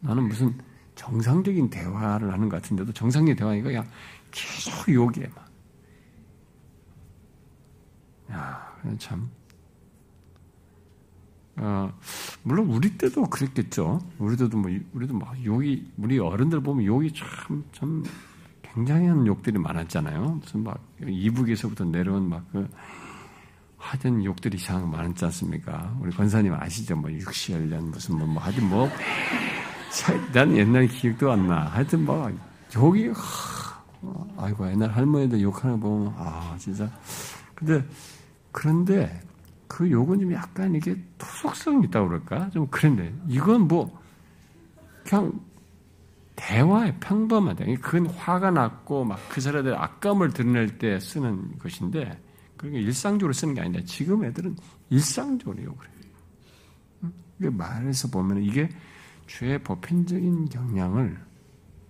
[0.00, 0.58] 나는 무슨
[0.94, 3.88] 정상적인 대화를 하는 것 같은데도 정상적인 대화니까 그냥
[4.30, 5.46] 계속 욕이에 막.
[8.32, 8.65] 야,
[8.98, 9.28] 참.
[11.58, 11.90] 어,
[12.42, 14.00] 물론 우리 때도 그랬겠죠.
[14.18, 18.04] 우리 때도 뭐, 우리도 막 욕이, 우리 어른들 보면 욕이 참, 참,
[18.62, 20.38] 굉장한 욕들이 많았잖아요.
[20.40, 22.68] 무슨 막, 이북에서부터 내려온 막 그,
[23.78, 25.96] 하여튼 욕들이 이상 많았지 않습니까?
[26.00, 26.96] 우리 권사님 아시죠?
[26.96, 28.90] 뭐, 육시열년 무슨 뭐, 뭐, 하여튼 뭐,
[30.34, 31.66] 난 옛날 기억도 안 나.
[31.68, 32.30] 하여튼 뭐,
[32.74, 33.82] 욕이, 하,
[34.36, 36.90] 아이고, 옛날 할머니들 욕하는 거 보면, 아, 진짜.
[37.54, 37.82] 근데,
[38.56, 39.20] 그런데
[39.68, 42.48] 그 욕은 좀 약간 이게 토속성이 있다고 그럴까?
[42.50, 44.00] 좀 그런데 이건 뭐
[45.04, 45.38] 그냥
[46.36, 47.66] 대화에 평범하다.
[47.82, 52.18] 그건 화가 났고 막 그 사람들 악감을 드러낼 때 쓰는 것인데
[52.56, 54.56] 그게 일상적으로 쓰는 게 아니라 지금 애들은
[54.88, 57.12] 일상적으로 욕을 해요.
[57.38, 58.70] 이게 말에서 보면 이게
[59.26, 61.18] 죄의 보편적인 경향을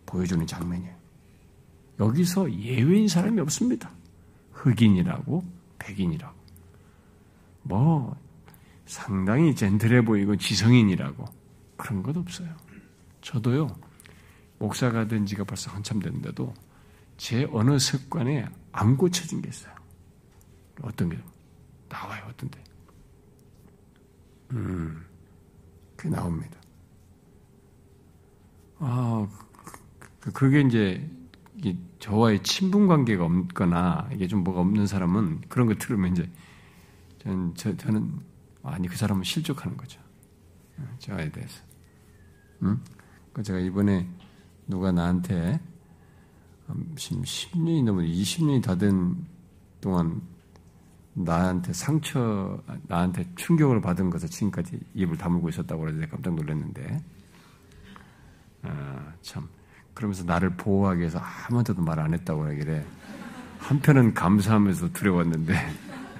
[0.05, 0.97] 보여주는 장면이에요.
[2.01, 3.89] 여기서 예외인 사람이 없습니다.
[4.51, 5.45] 흑인이라고
[5.79, 6.36] 백인이라고.
[7.67, 8.17] 뭐
[8.85, 11.25] 상당히 젠틀해 보이고 지성인이라고
[11.77, 12.55] 그런 것 없어요.
[13.21, 13.69] 저도요
[14.59, 16.55] 목사가 된 지가 벌써 한참 됐는데도
[17.17, 19.75] 제 언어 습관에 안 고쳐진 게 있어요.
[20.83, 21.19] 어떤 게
[21.89, 22.63] 나와요, 어떤데?
[24.53, 25.05] 음,
[25.97, 26.59] 그게 나옵니다.
[28.79, 29.27] 아,
[30.21, 31.09] 그, 그게 이제
[31.99, 36.31] 저와의 친분 관계가 없거나 이게 좀 뭐가 없는 사람은 그런 거 들으면 이제
[37.27, 38.21] 저는, 저, 저는
[38.63, 40.01] 아니 그 사람은 실족하는 거죠.
[40.79, 41.61] 어, 저에 대해서.
[42.63, 42.81] 응?
[43.33, 44.09] 그 제가 이번에
[44.69, 45.61] 누가 나한테
[46.69, 49.27] 10년이 넘은 20년이 다 된
[49.81, 50.21] 동안
[51.15, 57.03] 나한테 상처, 나한테 충격을 받은 것을 지금까지 입을 다물고 있었다고 그래서 깜짝 놀랐는데,
[58.63, 59.49] 아, 참.
[59.95, 62.85] 그러면서 나를 보호하기 위해서 아무한테도 말 안 했다고 하길래,
[63.59, 65.55] 한편은 감사하면서 두려웠는데,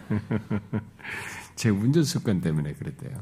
[1.57, 3.19] 제 운전 습관 때문에 그랬대요.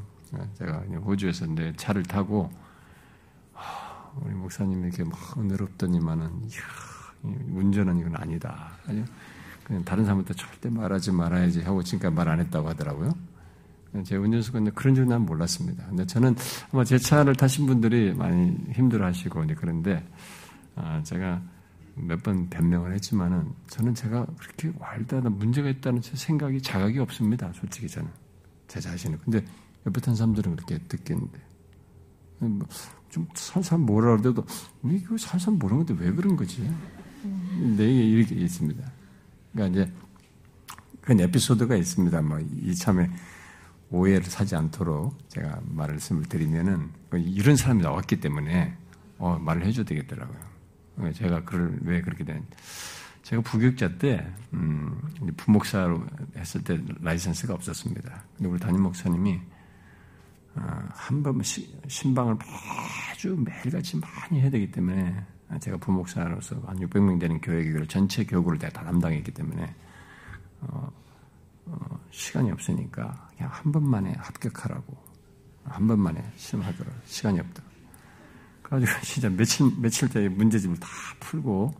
[0.57, 2.51] 제가 호주에서 내 차를 타고
[4.21, 6.29] 우리 목사님이 이렇게 막 은혜롭더니만은
[7.53, 8.71] 운전은 이건 아니다.
[9.63, 13.11] 그냥 다른 사람한테 절대 말하지 말아야지 하고 지금까지 말 안 했다고 하더라고요.
[14.03, 15.85] 제 운전 습관인데 그런 줄 난 몰랐습니다.
[15.87, 16.35] 근데 저는
[16.71, 20.05] 아마 제 차를 타신 분들이 많이 힘들어하시고 그런데
[20.75, 21.41] 아, 제가
[21.95, 27.51] 몇 번 변명을 했지만은 저는 제가 그렇게 와일드하다 문제가 있다는 제 생각이 자각이 없습니다.
[27.53, 28.09] 솔직히 저는
[28.67, 29.19] 제 자신은.
[29.23, 29.45] 근데
[29.85, 31.39] 옆에 탄 사람들은 그렇게 듣겠는데
[32.39, 34.45] 뭐좀 살살 뭐라 그래도
[34.83, 36.69] 이거 살살 모르는 건데 왜 그런 거지?
[37.77, 38.91] 내 얘기 이렇게 있습니다.
[39.53, 39.93] 그러니까 이제
[41.01, 42.21] 그런 에피소드가 있습니다.
[42.21, 43.09] 뭐 이참에
[43.89, 48.75] 오해를 사지 않도록 제가 말씀을 드리면은 이런 사람이 나왔기 때문에
[49.17, 50.54] 어, 말을 해줘야 되겠더라고요.
[50.97, 52.45] 네, 제가 그걸 왜 그렇게 된
[53.23, 55.01] 제가 부교육자 때 음,
[55.35, 56.05] 부목사로
[56.37, 58.23] 했을 때 라이센스가 없었습니다.
[58.37, 59.41] 근데 우리 담임 목사님이
[60.55, 61.41] 어, 한번
[61.87, 65.25] 신방을 매주 매일같이 많이 해야 되기 때문에
[65.59, 69.75] 제가 부목사로서 한 600명 되는 교회 전체 교구를 다 담당했기 때문에
[70.61, 70.91] 어,
[71.65, 74.95] 어, 시간이 없으니까 그냥 한 번만에 합격하라고
[75.65, 77.63] 한 번만에 시험하도록 시간이 없다.
[78.65, 80.87] 그래가지고 진짜 며칠, 며칠 때 문제집을 다
[81.19, 81.73] 풀고,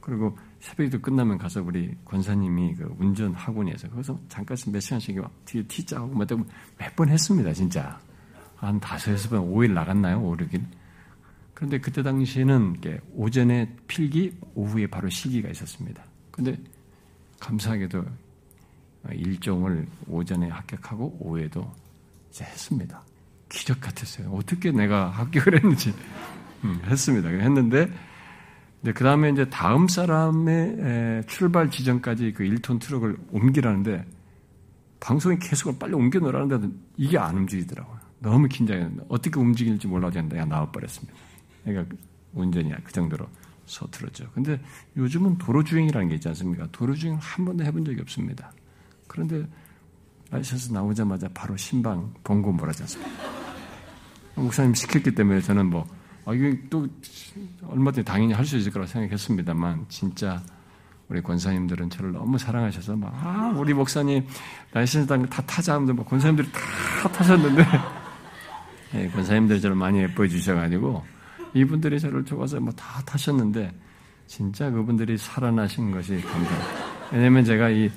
[0.00, 6.14] 그리고 새벽에도 끝나면 가서 우리 권사님이 그 운전 학원에서 거기서 잠깐 몇 시간씩 뒤에 티자하고
[6.78, 7.98] 몇번 했습니다, 진짜.
[8.56, 10.20] 한 다섯, 여섯 번, 5일 나갔나요?
[10.20, 10.64] 5, 6일?
[11.54, 12.80] 그런데 그때 당시에는
[13.14, 16.04] 오전에 필기, 오후에 바로 시기가 있었습니다.
[16.30, 16.56] 근데
[17.40, 18.04] 감사하게도
[19.12, 21.70] 일종을 오전에 합격하고 오후에도
[22.30, 23.02] 이제 했습니다.
[23.48, 24.30] 기적 같았어요.
[24.30, 25.94] 어떻게 내가 합격을 했는지
[26.64, 27.28] 음, 했습니다.
[27.28, 27.90] 했는데
[28.84, 34.04] 그 다음에 이제 다음 사람의 출발 지점까지 그 1톤 트럭을 옮기라는데
[35.00, 37.98] 방송이 계속 빨리 옮겨 놓으라는데 이게 안 움직이더라고요.
[38.20, 41.14] 너무 긴장했는데 어떻게 움직일지 몰라서 내가 나와버렸습니다.
[41.64, 41.96] 그러니까
[42.34, 43.26] 운전이 그 정도로
[43.66, 44.30] 서툴었죠.
[44.34, 44.60] 근데
[44.96, 46.66] 요즘은 도로 주행이라는 게 있지 않습니까?
[46.72, 48.52] 도로 주행 한 번도 해본 적이 없습니다.
[49.06, 49.46] 그런데
[50.30, 53.37] 라이선스 나오자마자 바로 신방 본고 뭐라지 않습니까?
[54.38, 55.86] 목사님 시켰기 때문에 저는 뭐,
[56.24, 56.86] 아, 이게 또
[57.68, 60.42] 얼마든지 당연히 할 수 있을 거라고 생각했습니다만, 진짜
[61.08, 64.26] 우리 권사님들은 저를 너무 사랑하셔서 막, 아, 우리 목사님
[64.72, 67.64] 라이선스 다 타자 하면 뭐 권사님들이 다 타셨는데,
[68.92, 71.04] 네, 권사님들이 저를 많이 예뻐해 주셔가지고,
[71.54, 73.72] 이분들이 저를 좋아서 뭐 다 타셨는데,
[74.26, 76.66] 진짜 그분들이 살아나신 것이 감사합니다.
[77.12, 77.90] 왜냐면 제가 이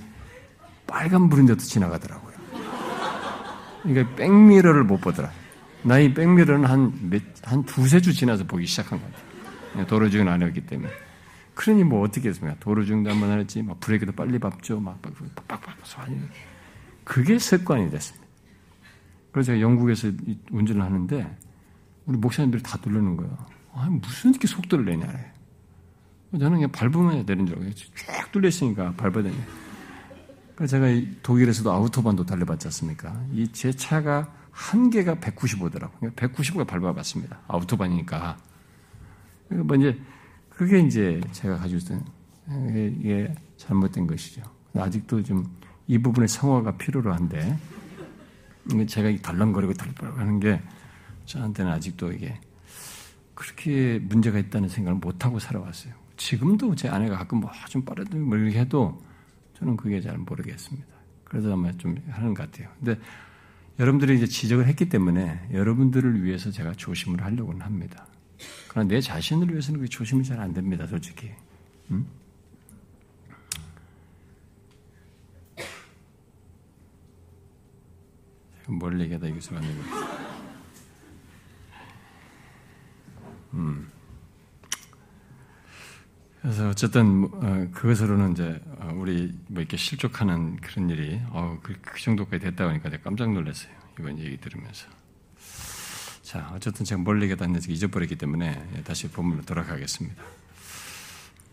[0.87, 2.31] 빨간 불인데도 지나가더라고요.
[3.83, 5.29] 그러니까 백미러를 못 보더라.
[5.83, 9.87] 나이 백미러는 한, 몇, 한 두세 주 지나서 보기 시작한 것 같아요.
[9.87, 10.91] 도로주행 안 했기 때문에.
[11.55, 12.57] 그러니 뭐 어떻게 했습니까?
[12.59, 16.19] 도로주행도 한번 했지, 막 브레이크도 빨리 밟죠, 막 빡빡빡 소환이.
[17.03, 18.27] 그게 습관이 됐습니다.
[19.31, 20.11] 그래서 제가 영국에서
[20.51, 21.37] 운전을 하는데,
[22.05, 23.37] 우리 목사님들이 다 놀라는 거예요.
[23.73, 25.07] 아, 무슨 이렇게 속도를 내냐.
[26.31, 29.37] 저는 그냥 밟으면 되는 줄 알고, 쫙 뚫렸으니까 밟아야 되냐.
[30.55, 30.87] 그래서 제가
[31.23, 33.19] 독일에서도 아우토반도 달려봤지 않습니까?
[33.33, 36.13] 이 제 차가 한계가 195더라고요.
[36.15, 37.39] 195가 밟아봤습니다.
[37.47, 38.37] 아우토반이니까.
[39.49, 39.99] 뭐 이제
[40.49, 42.05] 그게 이제 제가 가지고 있던
[42.99, 44.41] 이게 잘못된 것이죠.
[44.75, 47.57] 아직도 좀 이 부분의 성화가 필요로 한데
[48.87, 50.61] 제가 덜렁거리고 덜렁거리는 게
[51.25, 52.39] 저한테는 아직도 이게
[53.33, 55.93] 그렇게 문제가 있다는 생각을 못 하고 살아왔어요.
[56.15, 59.03] 지금도 제 아내가 가끔 뭐 좀 빠르든 뭐 이렇게 해도
[59.57, 60.87] 저는 그게 잘 모르겠습니다.
[61.25, 62.69] 그래서 아마 좀 하는 것 같아요.
[62.79, 62.97] 근데
[63.81, 68.05] 여러분들이 이제 지적을 했기 때문에 여러분들을 위해서 제가 조심을 하려고는 합니다.
[68.67, 71.31] 그러나 내 자신을 위해서는 그 조심이 잘 안 됩니다, 솔직히.
[71.89, 72.05] 음?
[78.67, 79.67] 뭘 얘기하다 여기서 거지?
[83.53, 83.89] 음.
[86.39, 91.99] 그래서 어쨌든 어, 그것으로는 이제 어, 우리 뭐 이렇게 실족하는 그런 일이 어, 그, 그
[91.99, 93.71] 정도까지 됐다 보니까 내가 깜짝 놀랐어요.
[93.99, 94.87] 이번 얘기 들으면서.
[96.21, 100.23] 자, 어쨌든 제가 뭘 얘기하다 했는지 잊어버렸기 때문에 다시 본문으로 돌아가겠습니다.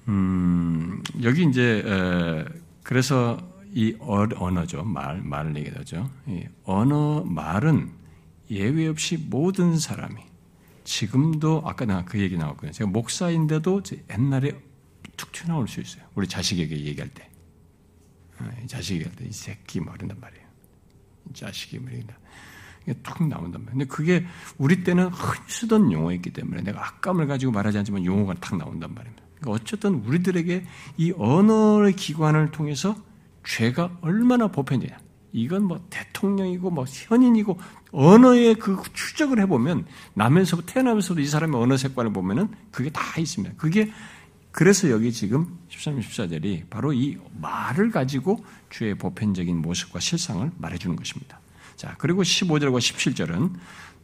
[0.08, 2.44] 음, 여기 이제 에,
[2.82, 3.38] 그래서
[3.72, 4.84] 이 언어죠.
[4.84, 6.10] 말, 말을 얘기하죠.
[6.26, 7.90] 이 언어, 말은
[8.50, 10.16] 예외 없이 모든 사람이
[10.84, 12.72] 지금도 아까 그 얘기 나왔거든요.
[12.72, 14.52] 제가 목사인데도 옛날에
[15.16, 16.04] 툭 튀어나올 수 있어요.
[16.14, 17.28] 우리 자식에게 얘기할 때.
[19.04, 20.46] 할 때, 이 새끼 말인단 뭐 말이에요.
[21.34, 22.16] 자식이 말이다.
[22.86, 23.70] 뭐툭 나온단 말이에요.
[23.70, 24.24] 근데 그게
[24.56, 29.22] 우리 때는 흔히 쓰던 용어였기 때문에 내가 악감을 가지고 말하지 않지만 용어가 탁 나온단 말입니다.
[29.36, 30.64] 그러니까 어쨌든 우리들에게
[30.96, 32.96] 이 언어의 기관을 통해서
[33.44, 34.98] 죄가 얼마나 보편이냐.
[35.32, 37.58] 이건 뭐 대통령이고 뭐 현인이고
[37.92, 43.54] 언어의 그 추적을 해보면 나면서 태어나면서도 이 사람의 언어 색깔을 보면은 그게 다 있습니다.
[43.56, 43.90] 그게
[44.58, 51.38] 그래서 여기 지금 13, 14절이 바로 이 말을 가지고 주의 보편적인 모습과 실상을 말해주는 것입니다.
[51.76, 53.52] 자, 그리고 15절과 17절은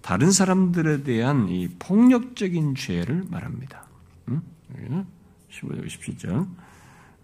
[0.01, 3.85] 다른 사람들에 대한 이 폭력적인 죄를 말합니다.
[4.29, 4.43] 응?
[5.51, 6.47] 15절, 17절.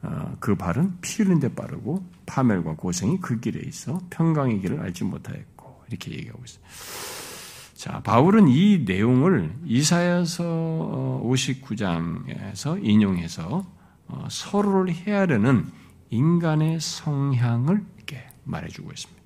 [0.02, 5.04] 어, 그 발은 피 흘린 데 빠르고 파멸과 고생이 그 길에 있어 평강의 길을 알지
[5.04, 7.29] 못하였고 이렇게 얘기하고 있어요.
[7.80, 13.66] 자, 바울은 이 내용을 이사야서 59장에서 인용해서
[14.06, 15.64] 어, 서로를 헤아르는
[16.10, 19.22] 인간의 성향을 이렇게 말해주고 있습니다.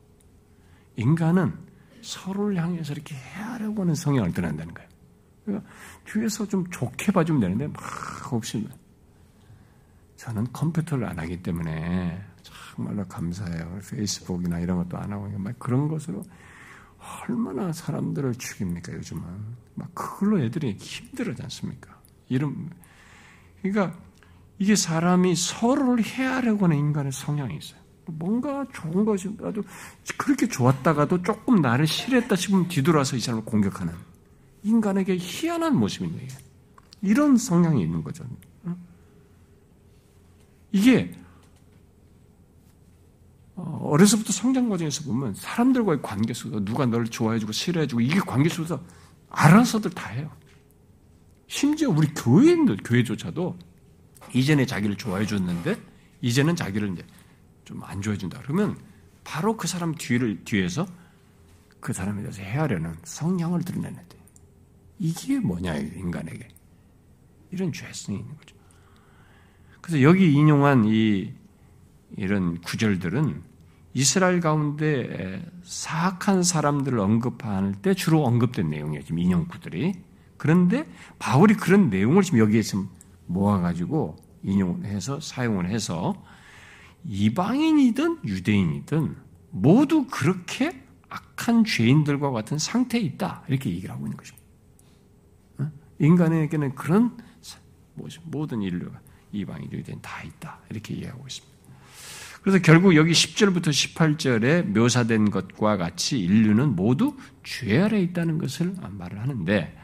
[0.94, 1.52] 인간은
[2.00, 4.88] 서로를 향해서 이렇게 헤아려고 하는 성향을 드러낸다는 거예요.
[5.44, 5.68] 그러니까
[6.04, 8.68] 뒤에서 좀 좋게 봐주면 되는데 막 없이
[10.14, 13.80] 저는 컴퓨터를 안 하기 때문에 정말로 감사해요.
[13.90, 16.22] 페이스북이나 이런 것도 안 하고 막 그런 것으로
[17.28, 19.22] 얼마나 사람들을 죽입니까, 요즘은.
[19.74, 22.00] 막 그걸로 애들이 힘들어지 않습니까?
[22.28, 22.70] 이런,
[23.62, 23.96] 그러니까
[24.58, 27.80] 이게 사람이 서로를 해하려고 하는 인간의 성향이 있어요.
[28.06, 29.62] 뭔가 좋은 것이 나도
[30.16, 33.94] 그렇게 좋았다가도 조금 나를 싫어했다 싶으면 뒤돌아서 이 사람을 공격하는
[34.62, 36.28] 인간에게 희한한 거예요.
[37.02, 38.24] 이런 성향이 있는 거죠.
[40.72, 41.14] 이게
[43.56, 48.82] 어, 어려서부터 성장 과정에서 보면 사람들과의 관계 속에서 누가 너를 좋아해주고 싫어해주고 이게 관계 속에서
[49.30, 50.30] 알아서들 다 해요.
[51.46, 53.56] 심지어 우리 교회인들, 교회조차도
[54.34, 55.76] 이전에 자기를 좋아해줬는데
[56.20, 57.04] 이제는 자기를 이제
[57.64, 58.40] 좀 안 좋아해준다.
[58.42, 58.78] 그러면
[59.24, 60.86] 바로 그 사람 뒤를, 뒤에서
[61.80, 64.16] 그 사람에 대해서 헤아려는 성향을 드러내는데
[64.98, 66.48] 이게 뭐냐, 인간에게.
[67.50, 68.56] 이런 죄성이 있는 거죠.
[69.80, 71.32] 그래서 여기 인용한 이
[72.16, 73.42] 이런 구절들은
[73.94, 79.02] 이스라엘 가운데 사악한 사람들을 언급할 때 주로 언급된 내용이에요.
[79.02, 79.94] 지금 인용구들이.
[80.36, 80.84] 그런데
[81.18, 82.88] 바울이 그런 내용을 지금 여기에 좀
[83.26, 86.22] 모아가지고 인용해서 사용을 해서
[87.04, 89.16] 이방인이든 유대인이든
[89.50, 93.44] 모두 그렇게 악한 죄인들과 같은 상태에 있다.
[93.48, 94.44] 이렇게 얘기를 하고 있는 것입니다.
[96.00, 97.16] 인간에게는 그런
[98.24, 99.00] 모든 인류가
[99.30, 100.58] 이방인, 유대인 다 있다.
[100.70, 101.53] 이렇게 이해하고 있습니다.
[102.44, 109.18] 그래서 결국 여기 10절부터 18절에 묘사된 것과 같이 인류는 모두 죄 아래 있다는 것을 말을
[109.18, 109.74] 하는데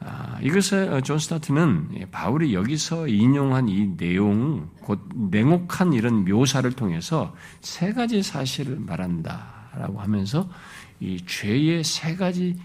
[0.00, 7.36] 아, 이것을 어, 존 스토트는 바울이 여기서 인용한 이 내용, 곧 냉혹한 이런 묘사를 통해서
[7.60, 10.50] 세 가지 사실을 말한다라고 하면서
[10.98, 12.56] 이 죄의 세 가지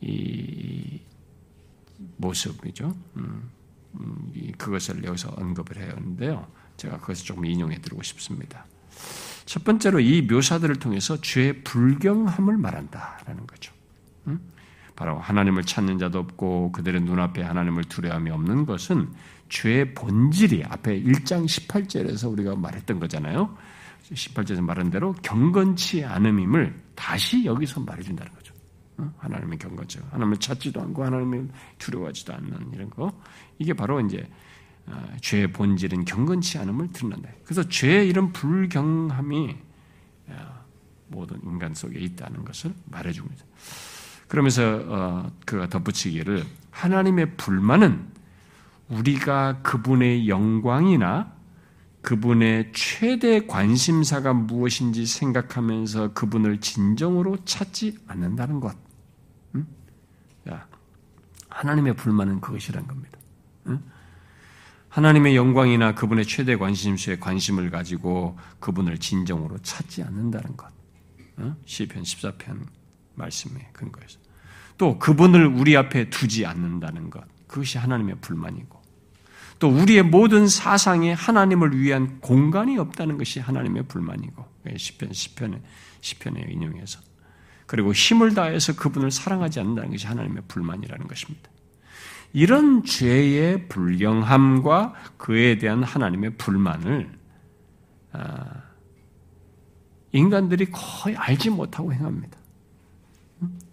[0.00, 0.98] 이
[2.16, 2.96] 모습이죠.
[3.18, 3.50] 음,
[4.00, 6.59] 음, 그것을 여기서 언급을 해왔는데요.
[6.80, 8.64] 제가 그것을 조금 인용해 드리고 싶습니다.
[9.44, 13.72] 첫 번째로 이 묘사들을 통해서 죄의 불경함을 말한다라는 거죠.
[14.26, 14.40] 음?
[14.96, 19.12] 바로 하나님을 찾는 자도 없고 그들의 눈앞에 하나님을 두려움이 없는 것은
[19.48, 23.56] 죄의 본질이 앞에 1장 18절에서 우리가 말했던 거잖아요.
[24.12, 28.54] 18절에서 말한 대로 경건치 않음임을 다시 여기서 말해준다는 거죠.
[29.18, 33.10] 하나님의 경건치, 하나님을 찾지도 않고 하나님을 두려워하지도 않는 이런 거.
[33.58, 34.28] 이게 바로 이제 어,
[35.20, 37.30] 죄의 본질은 경건치 않음을 드러난다.
[37.44, 39.56] 그래서 죄의 이런 불경함이
[40.28, 40.64] 어,
[41.08, 43.44] 모든 인간 속에 있다는 것을 말해줍니다.
[44.28, 48.08] 그러면서 어, 그가 덧붙이기를 하나님의 불만은
[48.88, 51.32] 우리가 그분의 영광이나
[52.02, 58.74] 그분의 최대 관심사가 무엇인지 생각하면서 그분을 진정으로 찾지 않는다는 것.
[59.54, 59.66] 응?
[60.48, 60.66] 야,
[61.50, 63.18] 하나님의 불만은 그것이란 겁니다.
[63.66, 63.82] 응?
[64.90, 70.68] 하나님의 영광이나 그분의 최대 관심수에 관심을 가지고 그분을 진정으로 찾지 않는다는 것.
[71.38, 71.56] 응?
[71.64, 72.66] 시편 14편
[73.14, 74.18] 말씀의 근거에서.
[74.76, 77.24] 또 그분을 우리 앞에 두지 않는다는 것.
[77.46, 78.80] 그것이 하나님의 불만이고.
[79.60, 84.44] 또 우리의 모든 사상에 하나님을 위한 공간이 없다는 것이 하나님의 불만이고.
[84.64, 85.60] 10편, 10편에,
[86.00, 87.00] 10편에 인용해서.
[87.66, 91.48] 그리고 힘을 다해서 그분을 사랑하지 않는다는 것이 하나님의 불만이라는 것입니다.
[92.32, 97.10] 이런 죄의 불경함과 그에 대한 하나님의 불만을
[98.12, 98.44] 아,
[100.12, 102.38] 인간들이 거의 알지 못하고 행합니다.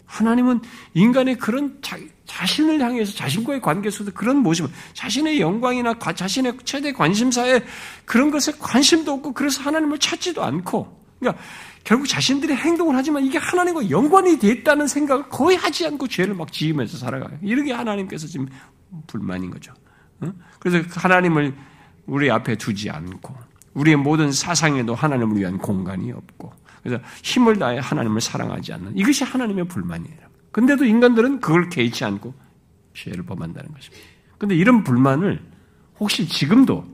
[0.06, 0.60] 하나님은
[0.94, 7.62] 인간의 그런 자, 자신을 향해서 자신과의 관계 속에서 그런 모습을 자신의 영광이나 자신의 최대 관심사에
[8.04, 11.42] 그런 것에 관심도 없고 그래서 하나님을 찾지도 않고 그러니까
[11.84, 16.98] 결국 자신들이 행동을 하지만 이게 하나님과 연관이 됐다는 생각을 거의 하지 않고 죄를 막 지으면서
[16.98, 17.38] 살아가요.
[17.42, 18.46] 이렇게 하나님께서 지금
[19.06, 19.72] 불만인 거죠.
[20.58, 21.54] 그래서 하나님을
[22.06, 23.34] 우리 앞에 두지 않고
[23.74, 26.52] 우리의 모든 사상에도 하나님을 위한 공간이 없고
[26.82, 30.18] 그래서 힘을 다해 하나님을 사랑하지 않는 이것이 하나님의 불만이에요.
[30.50, 32.34] 근데도 인간들은 그걸 개의치 않고
[32.94, 34.04] 죄를 범한다는 것입니다.
[34.38, 35.40] 근데 이런 불만을
[36.00, 36.84] 혹시 지금도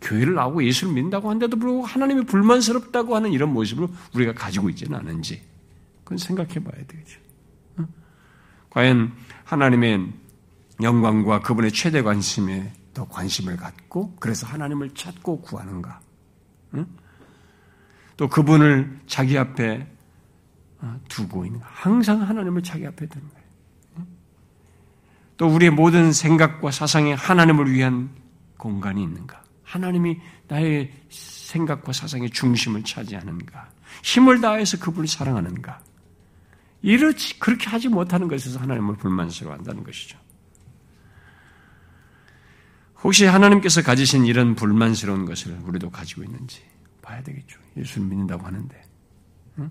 [0.00, 5.42] 교회를 나오고 예수를 믿는다고 한데도 불구하고 하나님이 불만스럽다고 하는 이런 모습을 우리가 가지고 있지는 않은지
[6.04, 7.20] 그건 생각해 봐야 되겠죠.
[8.70, 9.12] 과연
[9.44, 10.12] 하나님의
[10.82, 16.00] 영광과 그분의 최대 관심에 더 관심을 갖고 그래서 하나님을 찾고 구하는가?
[16.74, 16.86] 응?
[18.16, 19.86] 또 그분을 자기 앞에
[20.80, 23.40] 어, 두고 있는 항상 하나님을 자기 앞에 두는 거예요.
[25.36, 28.10] 또 우리의 모든 생각과 사상에 하나님을 위한
[28.56, 29.39] 공간이 있는가?
[29.70, 30.18] 하나님이
[30.48, 33.70] 나의 생각과 사상의 중심을 차지하는가?
[34.02, 35.80] 힘을 다해서 그분을 사랑하는가?
[36.82, 40.18] 이렇지 그렇게 하지 못하는 것에서 하나님을 불만스러워한다는 것이죠.
[43.04, 46.62] 혹시 하나님께서 가지신 이런 불만스러운 것을 우리도 가지고 있는지
[47.00, 47.60] 봐야 되겠죠.
[47.76, 48.82] 예수를 믿는다고 하는데.
[49.58, 49.70] 응?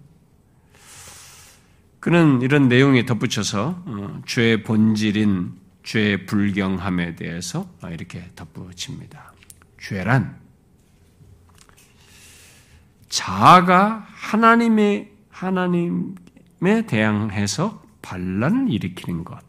[2.00, 9.34] 그는 이런 내용에 덧붙여서 어, 죄의 본질인 죄의 불경함에 대해서 이렇게 덧붙입니다.
[9.80, 10.40] 죄란
[13.08, 19.40] 자아가 하나님의 하나님에 대항해서 반란을 일으키는 것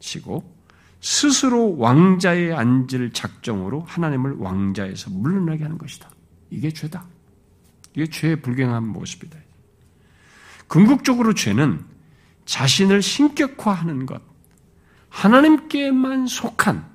[0.00, 0.60] 시고
[1.00, 6.10] 스스로 왕자에 앉을 작정으로 하나님을 왕자에서 물러나게 하는 것이다.
[6.50, 7.06] 이게 죄다.
[7.94, 9.38] 이게 죄의 불경한 모습이다.
[10.68, 11.84] 궁극적으로 죄는
[12.44, 14.22] 자신을 신격화하는 것,
[15.08, 16.89] 하나님께만 속한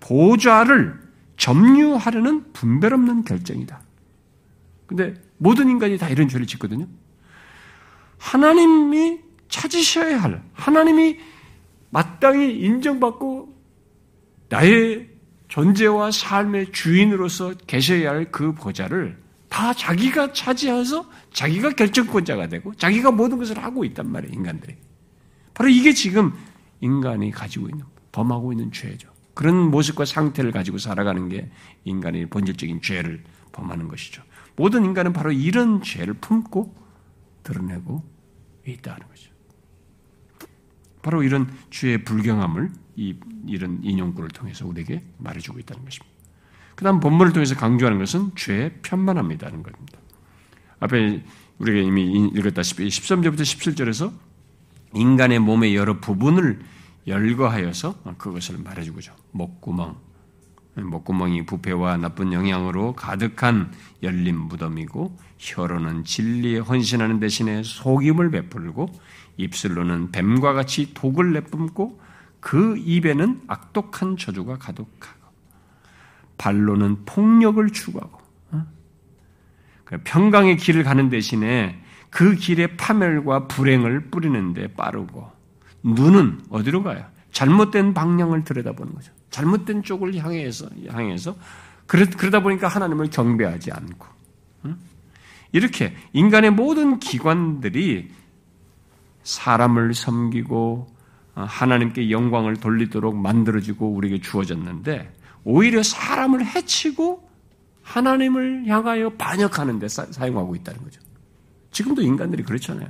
[0.00, 0.98] 보좌를
[1.36, 3.80] 점유하려는 분별 없는 결정이다.
[4.86, 6.86] 근데 모든 인간이 다 이런 죄를 짓거든요.
[8.18, 11.18] 하나님이 찾으셔야 할, 하나님이
[11.90, 13.54] 마땅히 인정받고
[14.48, 15.08] 나의
[15.48, 19.18] 존재와 삶의 주인으로서 계셔야 할 그 보좌를
[19.48, 24.76] 다 자기가 차지해서 자기가 결정권자가 되고 자기가 모든 것을 하고 있단 말이에요, 인간들이.
[25.54, 26.32] 바로 이게 지금
[26.80, 29.08] 인간이 가지고 있는, 범하고 있는 죄죠.
[29.36, 31.50] 그런 모습과 상태를 가지고 살아가는 게
[31.84, 33.22] 인간의 본질적인 죄를
[33.52, 34.22] 범하는 것이죠.
[34.56, 36.74] 모든 인간은 바로 이런 죄를 품고
[37.42, 38.02] 드러내고
[38.66, 39.30] 있다는 거죠.
[41.02, 43.14] 바로 이런 죄의 불경함을 이,
[43.46, 46.16] 이런 인용구를 통해서 우리에게 말해주고 있다는 것입니다.
[46.74, 49.98] 그 다음 본문을 통해서 강조하는 것은 죄의 편만함이라는 겁니다.
[50.80, 51.22] 앞에
[51.58, 54.10] 우리가 이미 읽었다시피 13절부터 17절에서
[54.94, 56.60] 인간의 몸의 여러 부분을
[57.06, 59.14] 열거하여서 그것을 말해주고죠.
[59.36, 59.96] 목구멍,
[60.74, 63.72] 목구멍이 부패와 나쁜 영향으로 가득한
[64.02, 68.88] 열린 무덤이고 혀로는 진리에 헌신하는 대신에 속임을 베풀고
[69.36, 72.00] 입술로는 뱀과 같이 독을 내뿜고
[72.40, 75.26] 그 입에는 악독한 저주가 가득하고
[76.38, 78.20] 발로는 폭력을 추구하고
[80.04, 81.80] 평강의 길을 가는 대신에
[82.10, 85.30] 그 길에 파멸과 불행을 뿌리는데 빠르고
[85.82, 87.04] 눈은 어디로 가요?
[87.32, 89.12] 잘못된 방향을 들여다보는 거죠.
[89.36, 91.36] 잘못된 쪽을 향해서 향해서
[91.86, 94.06] 그러다 보니까 하나님을 경배하지 않고
[95.52, 98.10] 이렇게 인간의 모든 기관들이
[99.22, 100.86] 사람을 섬기고
[101.34, 105.12] 어, 하나님께 영광을 돌리도록 만들어지고 우리에게 주어졌는데
[105.44, 107.28] 오히려 사람을 해치고
[107.82, 111.00] 하나님을 향하여 반역하는 데 사용하고 있다는 거죠.
[111.72, 112.88] 지금도 인간들이 그렇잖아요.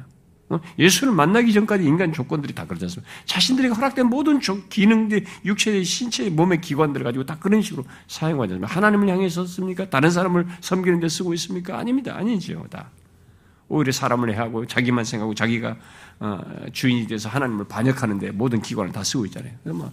[0.49, 0.61] 어?
[0.79, 3.11] 예수를 만나기 전까지 인간 조건들이 다 그렇지 않습니까?
[3.25, 8.75] 자신들에게 허락된 모든 기능들, 육체의 신체의 몸의 기관들을 가지고 다 그런 식으로 사용하지 않습니까?
[8.75, 9.91] 하나님을 향해 섰습니까?
[9.91, 11.79] 다른 사람을 섬기는 데 쓰고 있습니까?
[11.79, 12.17] 아닙니다.
[12.17, 12.67] 아니지요.
[12.71, 12.91] 다.
[13.69, 15.77] 오히려 사람을 해하고 자기만 생각하고 자기가
[16.21, 16.41] 어,
[16.73, 19.53] 주인이 돼서 하나님을 반역하는데 모든 기관을 다 쓰고 있잖아요.
[19.65, 19.91] 뭐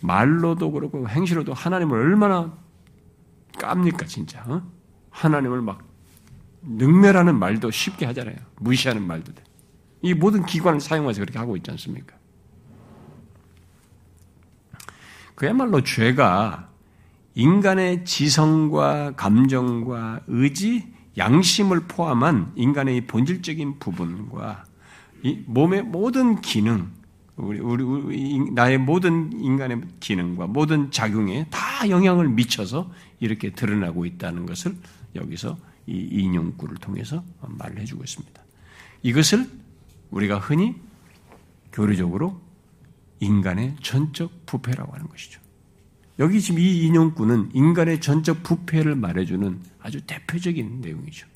[0.00, 2.56] 말로도 그렇고 행실로도 하나님을 얼마나
[3.58, 4.42] 깝니까 진짜.
[4.46, 4.62] 어?
[5.10, 5.82] 하나님을 막
[6.62, 8.36] 능멸하는 말도 쉽게 하잖아요.
[8.56, 9.45] 무시하는 말도 돼.
[10.06, 12.14] 이 모든 기관을 사용해서 그렇게 하고 있지 않습니까?
[15.34, 16.70] 그야말로 죄가
[17.34, 24.64] 인간의 지성과 감정과 의지, 양심을 포함한 인간의 본질적인 부분과
[25.46, 26.92] 몸의 모든 기능,
[27.34, 34.46] 우리, 우리, 우리, 나의 모든 인간의 기능과 모든 작용에 다 영향을 미쳐서 이렇게 드러나고 있다는
[34.46, 34.76] 것을
[35.16, 38.40] 여기서 이 인용구를 통해서 말을 해주고 있습니다.
[39.02, 39.65] 이것을
[40.10, 40.80] 우리가 흔히
[41.72, 42.40] 교리적으로
[43.20, 45.40] 인간의 전적 부패라고 하는 것이죠.
[46.18, 51.26] 여기 지금 이 인용구는 인간의 전적 부패를 말해주는 아주 대표적인 내용이죠.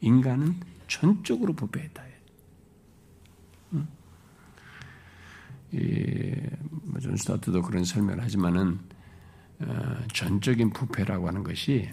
[0.00, 2.02] 인간은 전적으로 부패했다.
[3.72, 3.88] 음?
[6.84, 8.78] 뭐존 스타트도 그런 설명을 하지만은
[9.60, 11.88] 어, 전적인 부패라고 하는 것이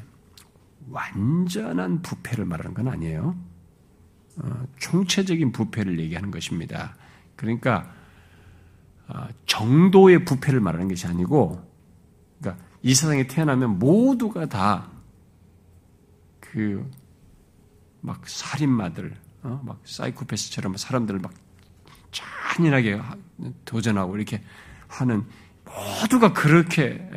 [0.90, 3.49] 완전한 부패를 말하는 건 아니에요.
[4.40, 6.96] 어, 총체적인 부패를 얘기하는 것입니다.
[7.36, 7.94] 그러니까
[9.08, 11.66] 어, 정도의 부패를 말하는 것이 아니고,
[12.40, 14.90] 그러니까 이 세상에 태어나면 모두가 다
[16.40, 16.84] 그
[18.02, 19.62] 막 살인마들, 어?
[19.64, 21.34] 막 사이코패스처럼 사람들을 막
[22.12, 23.00] 잔인하게
[23.66, 24.42] 도전하고 이렇게
[24.88, 25.26] 하는
[25.66, 27.08] 모두가 그렇게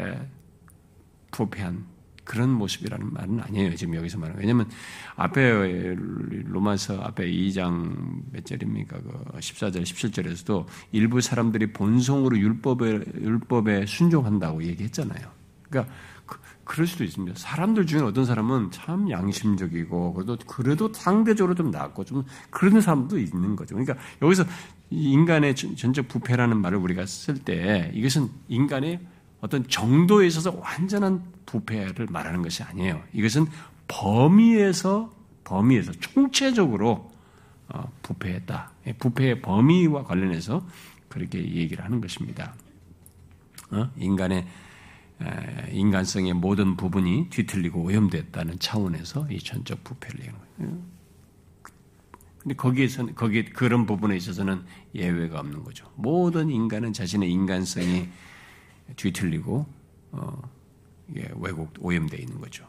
[1.31, 1.87] 부패한
[2.33, 3.77] 그런 모습이라는 말은 아니에요.
[3.77, 4.41] 지금 여기서 말하는.
[4.41, 4.67] 왜냐면
[5.17, 5.95] 앞에
[6.47, 9.01] 로마서 앞에 2장 몇 절입니까?
[9.03, 12.87] 그 14절, 17절에서도 일부 사람들이 본성으로 율법에
[13.21, 15.29] 율법에 순종한다고 얘기했잖아요.
[15.69, 15.93] 그러니까
[16.25, 17.39] 그, 럴 수도 있습니다.
[17.39, 23.57] 사람들 중에 어떤 사람은 참 양심적이고 그래도 그래도 상대적으로 좀 낫고 좀 그런 사람도 있는
[23.57, 23.75] 거죠.
[23.75, 24.45] 그러니까 여기서
[24.89, 29.01] 인간의 전적 부패라는 말을 우리가 쓸 때 이것은 인간의
[29.43, 33.03] 어떤 정도에 있어서 완전한 부패를 말하는 것이 아니에요.
[33.13, 33.47] 이것은
[33.89, 35.13] 범위에서
[35.45, 37.11] 범위에서 총체적으로
[37.69, 38.71] 어, 부패했다.
[38.87, 40.65] 예, 부패의 범위와 관련해서
[41.09, 42.55] 그렇게 얘기를 하는 것입니다.
[43.71, 43.91] 어?
[43.97, 44.47] 인간의
[45.71, 50.83] 인간성의 모든 부분이 뒤틀리고 오염됐다는 차원에서 이 전적 부패를 얘기하는 거예요.
[52.39, 54.63] 근데 거기에서는 거기에 그런 부분에 있어서는
[54.95, 55.89] 예외가 없는 거죠.
[55.95, 58.09] 모든 인간은 자신의 인간성이
[58.97, 59.67] 뒤틀리고
[60.13, 60.51] 어,
[61.17, 62.67] 예, 왜곡 오염되어 있는 거죠.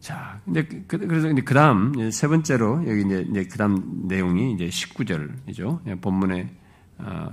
[0.00, 4.68] 자, 근데 그, 그 그래서 근데 그다음 세 번째로 여기 이제, 이제 그다음 내용이 이제
[4.68, 5.80] 19절이죠.
[5.88, 6.54] 예, 본문에
[6.98, 7.30] 아,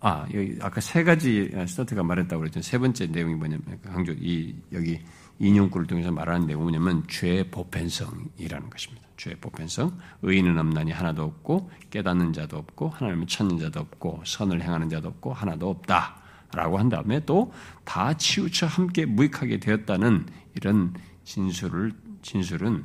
[0.00, 2.62] 아 여기 아까 세 가지 스타트가 말했다고 그랬죠.
[2.62, 5.00] 세 번째 내용이 뭐냐면 강조 이 여기
[5.38, 9.05] 인용구를 통해서 말하는 내용은 뭐냐면 죄의 보편성이라는 것입니다.
[9.16, 9.98] 죄의 보편성.
[10.22, 15.32] 의인은 없나니 하나도 없고 깨닫는 자도 없고 하나님을 찾는 자도 없고 선을 행하는 자도 없고
[15.32, 16.16] 하나도 없다.
[16.52, 17.52] 라고 한 다음에 또
[17.84, 20.92] 다 치우쳐 함께 무익하게 되었다는 이런
[21.24, 21.92] 진술을,
[22.22, 22.84] 진술은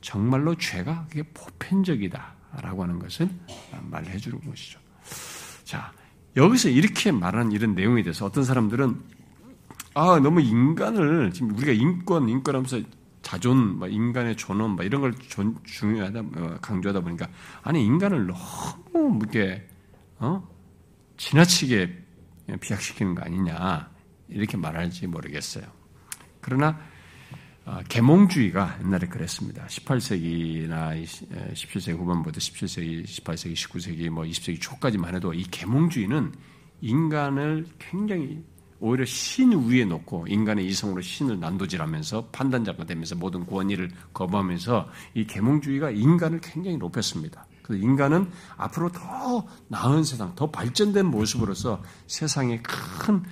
[0.00, 3.28] 정말로 죄가 그게 보편적이다라고 하는 것을
[3.82, 4.78] 말해 주는 것이죠.
[5.64, 5.92] 자,
[6.36, 9.00] 여기서 이렇게 말하는 이런 내용에 대해서 어떤 사람들은
[9.94, 12.80] 아, 너무 인간을 지금 우리가 인권, 인권하면서
[13.22, 17.28] 자존, 뭐 인간의 존엄, 뭐 이런 걸 존, 중요하다, 어, 강조하다 보니까
[17.62, 19.68] 아니 인간을 너무 무게,
[20.18, 20.46] 어,
[21.16, 22.06] 지나치게
[22.60, 23.90] 비약시키는 거 아니냐
[24.28, 25.64] 이렇게 말할지 모르겠어요.
[26.40, 26.80] 그러나
[27.66, 29.66] 어, 계몽주의가 옛날에 그랬습니다.
[29.66, 36.32] 18세기나 17세기 후반부터 17세기, 18세기, 19세기, 뭐 20세기 초까지만 해도 이 계몽주의는
[36.80, 38.42] 인간을 굉장히
[38.80, 45.90] 오히려 신 위에 놓고 인간의 이성으로 신을 난도질하면서 판단자가 되면서 모든 권위를 거부하면서 이 계몽주의가
[45.90, 47.46] 인간을 굉장히 높였습니다.
[47.62, 53.22] 그래서 인간은 앞으로 더 나은 세상, 더 발전된 모습으로서 세상에 큰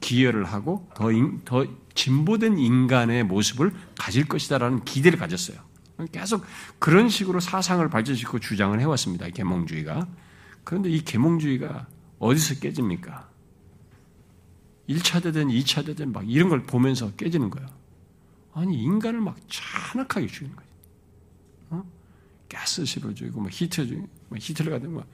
[0.00, 5.58] 기여를 하고 더, 인, 더 진보된 인간의 모습을 가질 것이다라는 기대를 가졌어요.
[6.12, 6.44] 계속
[6.78, 9.28] 그런 식으로 사상을 발전시키고 주장을 해왔습니다.
[9.28, 10.06] 계몽주의가.
[10.64, 11.86] 그런데 이 계몽주의가
[12.18, 13.29] 어디서 깨집니까?
[14.90, 17.66] 1차 대전, 2차 대전 막 이런 걸 보면서 깨지는 거야.
[18.52, 20.68] 아니, 인간을 막 잔악하게 죽이는 거지.
[21.70, 21.84] 어?
[22.48, 25.06] 가스실을 죽이고, 막 히틀 죽이고, 막 히틀러가 되면 막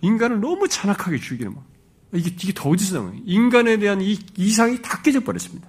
[0.00, 1.64] 인간을 너무 잔악하게 죽이는 막.
[2.12, 3.18] 이게, 이게 더 어디서 나와요?
[3.24, 5.68] 인간에 대한 이 이상이 다 깨져버렸습니다.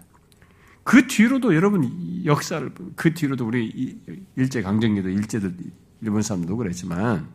[0.83, 3.99] 그 뒤로도 여러분 역사를, 그 뒤로도 우리
[4.35, 5.55] 일제강점기도 일제들,
[6.01, 7.27] 일본 사람도 그랬지만,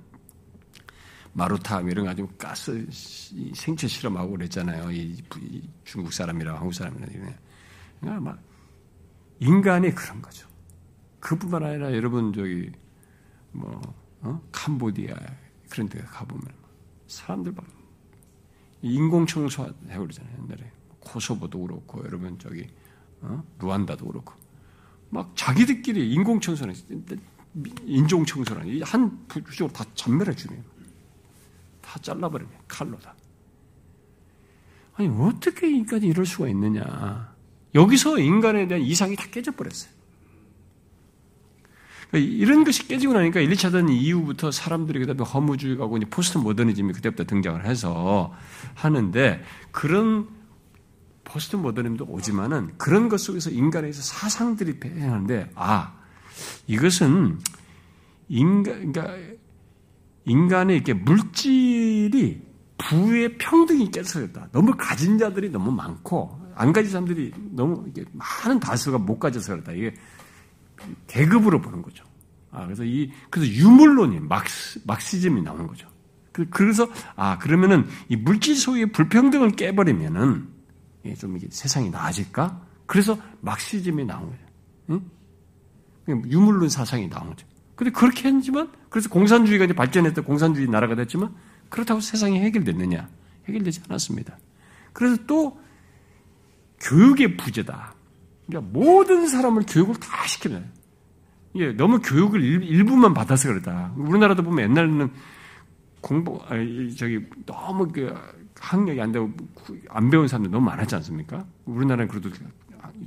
[1.32, 2.86] 마루타 이런 거 가지고 가스
[3.54, 4.90] 생체 실험하고 그랬잖아요.
[4.90, 5.22] 이,
[5.84, 7.08] 중국 사람이랑 한국 사람이랑
[8.00, 8.38] 그러니까 막
[9.38, 10.48] 인간이 그런 거죠.
[11.20, 12.70] 그뿐만 아니라 여러분 저기
[13.52, 13.80] 뭐
[14.22, 14.40] 어?
[14.52, 15.14] 캄보디아
[15.68, 16.46] 그런 데 가보면
[17.06, 17.64] 사람들 막
[18.82, 20.36] 인공 청소 하고 그러잖아요.
[20.44, 22.66] 옛날에 코소보도 그렇고 여러분 저기
[23.20, 23.42] 어?
[23.58, 24.34] 루안다도 그렇고
[25.10, 26.74] 막 자기들끼리 인공 청소는
[27.84, 30.62] 인종 청소는 한 부족으로 다 전멸해 주네요.
[31.90, 32.50] 다 잘라버리네.
[32.68, 33.12] 칼로 다.
[34.94, 37.34] 아니, 어떻게 인간이 이럴 수가 있느냐.
[37.74, 39.90] 여기서 인간에 대한 이상이 다 깨져버렸어요.
[42.10, 47.24] 그러니까 이런 것이 깨지고 나니까 1, 2차전 이후부터 사람들이 그다음에 허무주의가 고 포스트 모더니즘이 그때부터
[47.24, 48.32] 등장을 해서
[48.74, 50.28] 하는데 그런
[51.24, 55.94] 포스트 모더니즘도 오지만은 그런 것 속에서 인간에서 사상들이 배행하는데 아
[56.66, 57.38] 이것은
[58.28, 59.39] 인간 그러니까
[60.24, 62.42] 인간의 이렇게 물질이
[62.78, 64.48] 부의 평등이 깨졌다.
[64.52, 69.72] 너무 가진 자들이 너무 많고 안 가진 사람들이 너무 이게 많은 다수가 못 가져서 그렇다.
[69.72, 69.94] 이게
[71.06, 72.04] 계급으로 보는 거죠.
[72.50, 75.88] 아, 그래서 이 그래서 유물론이 막스, 막시즘이 나오는 거죠.
[76.32, 80.48] 그, 그래서 아 그러면은 이 물질 소유의 불평등을 깨버리면은
[81.06, 82.66] 예, 좀 이게 세상이 나아질까?
[82.86, 84.46] 그래서 막시즘이 나온 거예요.
[84.90, 85.10] 응?
[86.26, 87.46] 유물론 사상이 나온 거죠.
[87.80, 91.34] 근데 그렇게 했지만 그래서 공산주의가 이제 발전했던 공산주의 나라가 됐지만
[91.70, 93.08] 그렇다고 세상이 해결됐느냐?
[93.48, 94.36] 해결되지 않았습니다.
[94.92, 95.58] 그래서 또
[96.78, 97.94] 교육의 부재다.
[98.46, 100.70] 그러니까 모든 사람을 교육을 다 시키면
[101.54, 103.94] 이게 너무 교육을 일, 부만 받아서 그렇다.
[103.96, 105.10] 우리나라도 보면 옛날에는
[106.02, 108.14] 공부 아니, 저기 너무 그
[108.56, 109.30] 학력이 안 되고
[109.88, 111.46] 안 배운 사람들 너무 많았지 않습니까?
[111.64, 112.28] 우리나라는 그래도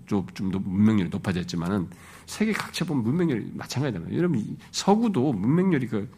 [0.07, 1.89] 좀, 좀 문명률이 높아졌지만은
[2.25, 4.17] 세계 각처 보면 문명률이 마찬가지잖아요.
[4.17, 6.09] 여러분 서구도 문명률이 그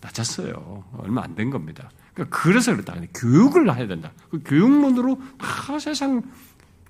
[0.00, 0.84] 낮았어요.
[0.98, 1.90] 얼마 안 된 겁니다.
[2.12, 2.94] 그러니까 그래서 그렇다.
[3.14, 4.12] 교육을 해야 된다.
[4.30, 6.22] 그 교육론으로 다 세상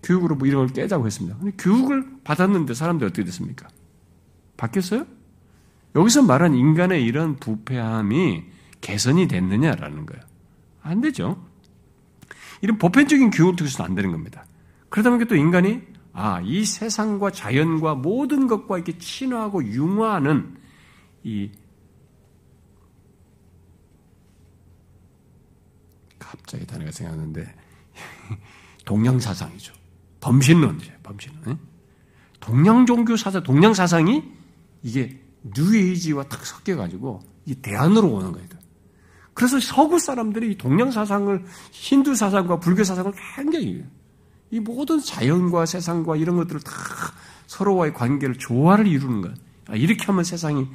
[0.02, 1.36] 교육으로 뭐 이런 걸 깨자고 했습니다.
[1.38, 3.68] 근데 교육을 받았는데 사람들이 어떻게 됐습니까?
[4.56, 5.06] 바뀌었어요?
[5.96, 8.44] 여기서 말한 인간의 이런 부패함이
[8.80, 10.22] 개선이 됐느냐라는 거예요.
[10.82, 11.42] 안 되죠.
[12.60, 14.44] 이런 보편적인 교육을 통해서는 안 되는 겁니다.
[14.90, 15.80] 그러다 보니까 또 인간이
[16.14, 20.56] 아, 이 세상과 자연과 모든 것과 이렇게 친화하고 융화하는
[21.24, 21.50] 이
[26.18, 27.54] 갑자기 단어가 생각나는데
[28.86, 29.74] 동양 사상이죠.
[30.20, 30.92] 범신론이죠.
[31.02, 31.58] 범신론.
[32.38, 34.22] 동양 종교 사상, 동양 사상이
[34.82, 38.48] 이게 뉴에이지와 딱 섞여 가지고 이 대안으로 오는 거예요.
[39.34, 43.84] 그래서 서구 사람들이 동양 사상을 힌두 사상과 불교 사상을 굉장히
[44.50, 46.72] 이 모든 자연과 세상과 이런 것들을 다
[47.46, 49.34] 서로와의 관계를 조화를 이루는 것.
[49.66, 50.68] 아, 이렇게 하면 세상이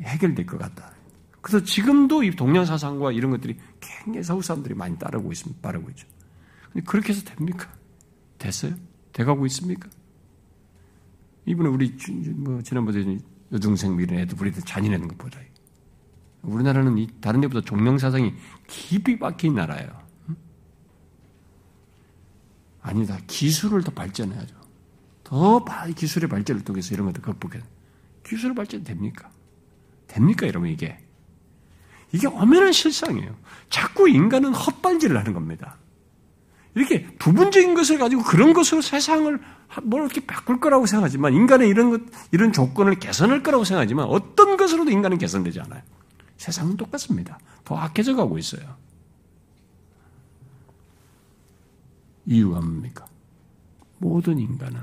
[0.00, 0.92] 해결될 것 같다.
[1.40, 5.60] 그래서 지금도 이 동양 사상과 이런 것들이 굉장히 서구 사람들이 많이 따르고 있습니다.
[5.60, 6.06] 따르고 있죠.
[6.72, 7.68] 근데 그렇게 해서 됩니까?
[8.38, 8.74] 됐어요?
[9.12, 9.88] 돼가고 있습니까?
[11.46, 11.96] 이분은 우리
[12.36, 13.18] 뭐 지난번에
[13.52, 15.40] 여중생 미래 애들 우리들 잔인하는 것보다
[16.42, 18.34] 우리나라는 이 다른 데보다 종명 사상이
[18.66, 20.07] 깊이 박힌 나라예요.
[22.88, 23.18] 아니다.
[23.26, 24.54] 기술을 더 발전해야죠.
[25.24, 25.64] 더
[25.94, 27.60] 기술의 발전을 통해서 이런 것들 극복해.
[28.26, 29.30] 기술의 발전 됩니까?
[30.06, 30.98] 됩니까, 여러분, 이게?
[32.12, 33.36] 이게 엄연한 실상이에요.
[33.68, 35.76] 자꾸 인간은 헛발질을 하는 겁니다.
[36.74, 39.38] 이렇게 부분적인 것을 가지고 그런 것으로 세상을
[39.82, 44.90] 뭘 이렇게 바꿀 거라고 생각하지만 인간의 이런 것, 이런 조건을 개선할 거라고 생각하지만 어떤 것으로도
[44.90, 45.82] 인간은 개선되지 않아요.
[46.36, 47.38] 세상은 똑같습니다.
[47.64, 48.76] 더 악해져 가고 있어요.
[52.28, 53.06] 이유가 뭡니까?
[53.96, 54.80] 모든 인간은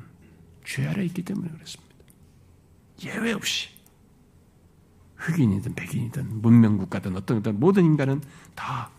[0.65, 1.95] 죄 아래 있기 때문에 그렇습니다.
[3.03, 3.69] 예외 없이
[5.17, 8.21] 흑인이든 백인이든 문명국가든 어떤 것 모든 인간은
[8.55, 8.89] 다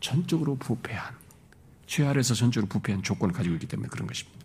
[0.00, 1.14] 전적으로 부패한
[1.86, 4.44] 죄 아래서 전적으로 부패한 조건을 가지고 있기 때문에 그런 것입니다.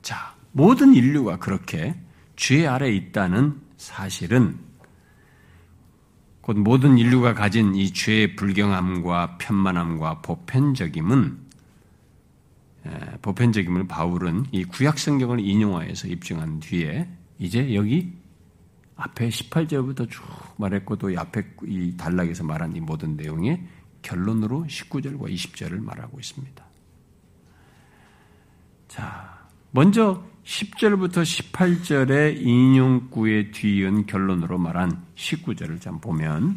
[0.00, 2.00] 자, 모든 인류가 그렇게
[2.36, 4.58] 죄 아래 있다는 사실은
[6.42, 11.38] 곧 모든 인류가 가진 이 죄의 불경함과 편만함과 보편적임은
[13.22, 18.12] 보편적임을 바울은 이 구약 성경을 인용하여서 입증한 뒤에 이제 여기
[18.96, 20.24] 앞에 18절부터 쭉
[20.56, 23.64] 말했고 또 앞에 이 단락에서 말한 이 모든 내용의
[24.02, 26.64] 결론으로 19절과 20절을 말하고 있습니다.
[28.88, 36.56] 자, 먼저 10절부터 18절의 인용구에 뒤이은 결론으로 말한 19절을 좀 보면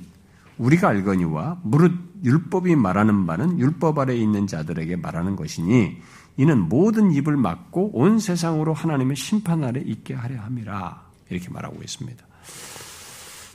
[0.58, 1.92] 우리가 알거니와 무릇
[2.24, 6.02] 율법이 말하는 바는 율법 아래 있는 자들에게 말하는 것이니
[6.38, 12.26] 이는 모든 입을 막고 온 세상으로 하나님의 심판 아래 있게 하려 함이라 이렇게 말하고 있습니다.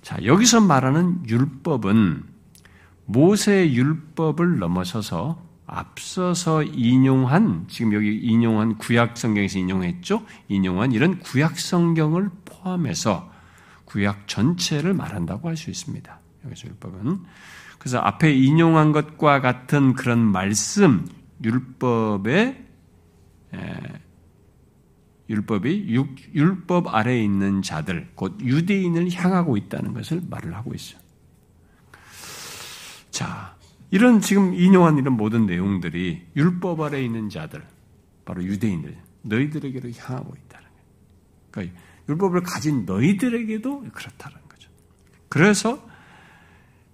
[0.02, 2.22] 자, 여기서 말하는 율법은
[3.06, 10.26] 모세의 율법을 넘어서서 앞서서 인용한 지금 여기 인용한 구약 성경에서 인용했죠.
[10.48, 13.30] 인용한 이런 구약 성경을 포함해서
[13.84, 16.18] 구약 전체를 말한다고 할 수 있습니다.
[16.44, 17.20] 여기서 율법은
[17.78, 21.06] 그래서 앞에 인용한 것과 같은 그런 말씀
[21.42, 22.66] 율법의
[25.28, 26.04] 율법이
[26.34, 31.00] 율법 아래에 있는 자들 곧 유대인을 향하고 있다는 것을 말을 하고 있어요.
[33.10, 33.54] 자,
[33.90, 37.64] 이런 지금 인용한 이런 모든 내용들이 율법 아래 있는 자들,
[38.24, 40.84] 바로 유대인들, 너희들에게로 향하고 있다는 거예요.
[41.50, 44.70] 그러니까 율법을 가진 너희들에게도 그렇다는 거죠.
[45.28, 45.84] 그래서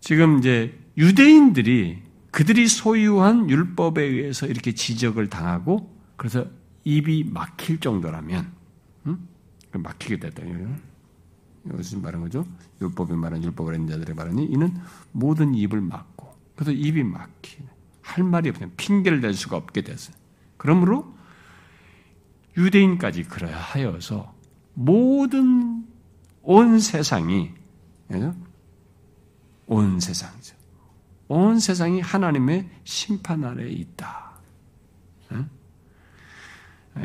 [0.01, 6.47] 지금 이제 유대인들이 그들이 소유한 율법에 의해서 이렇게 지적을 당하고 그래서
[6.85, 8.53] 입이 막힐 정도라면,
[9.07, 9.29] 음?
[9.73, 10.43] 막히게 됐다.
[11.67, 12.47] 이것은 말한 거죠.
[12.81, 14.75] 율법이 말한 율법을 했는 자들의 말하니 이는
[15.13, 16.16] 모든 입을 막
[16.57, 17.69] 그래서 입이 막히네.
[18.03, 18.73] 할 말이 없네.
[18.77, 20.17] 핑계를 댈 수가 없게 됐어요.
[20.57, 21.15] 그러므로
[22.57, 24.35] 유대인까지 그러야 하여서
[24.75, 25.87] 모든
[26.43, 27.53] 온 세상이
[29.67, 30.57] 온 세상이죠.
[31.29, 34.27] 온 세상이 하나님의 심판 아래에 있다.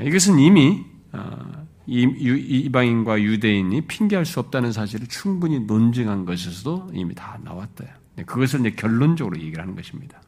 [0.05, 7.37] 이것은 이미 어, 이방인과 유대인이 핑계할 수 없다는 사실을 충분히 논증한 것에서도 이미 다.
[7.43, 7.91] 네,
[8.25, 10.19] 그것을 이제 결론적으로 얘기를 하는 것입니다.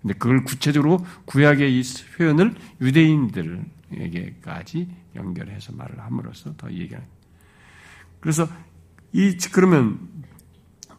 [0.00, 1.82] 근데 그걸 구체적으로 구약의 이
[2.16, 7.06] 표현을 유대인들에게까지 연결해서 말을 함으로써 더 얘기하는.
[8.20, 8.48] 그래서
[9.12, 9.98] 이 그러면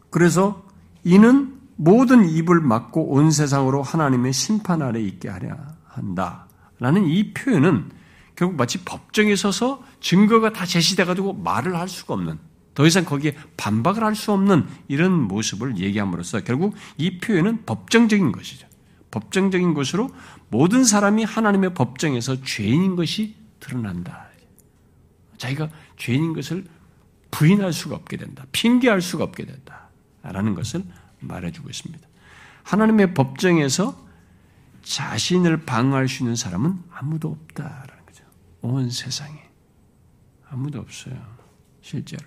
[0.09, 0.67] 그래서
[1.03, 5.57] 이는 모든 입을 막고 온 세상으로 하나님의 심판 아래 있게 하려
[5.87, 7.89] 한다라는 이 표현은
[8.35, 12.37] 결국 마치 법정에 서서 증거가 다 제시돼 가지고 말을 할 수가 없는
[12.73, 18.67] 더 이상 거기에 반박을 할 수 없는 이런 모습을 얘기함으로써 결국 이 표현은 법정적인 것이죠.
[19.11, 20.09] 법정적인 것으로
[20.49, 24.27] 모든 사람이 하나님의 법정에서 죄인인 것이 드러난다.
[25.37, 26.65] 자기가 죄인인 것을
[27.31, 28.45] 부인할 수가 없게 된다.
[28.51, 29.89] 핑계할 수가 없게 된다.
[30.21, 30.83] 라는 것을
[31.19, 32.07] 말해주고 있습니다.
[32.63, 34.05] 하나님의 법정에서
[34.83, 38.23] 자신을 방어할 수 있는 사람은 아무도 없다라는 거죠.
[38.61, 39.49] 온 세상에.
[40.49, 41.15] 아무도 없어요.
[41.81, 42.23] 실제로.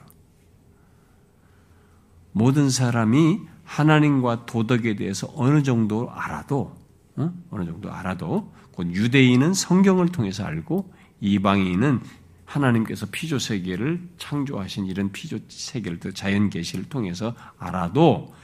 [2.35, 6.77] 모든 사람이 하나님과 도덕에 대해서 어느 정도 알아도
[7.17, 7.33] 어?
[7.53, 12.01] 느 정도 알아도 곧 유대인은 성경을 통해서 알고 이방인은
[12.45, 18.35] 하나님께서 피조 세계를 창조하신 이런 피조 세계를 또 자연 계시를 통해서 알아도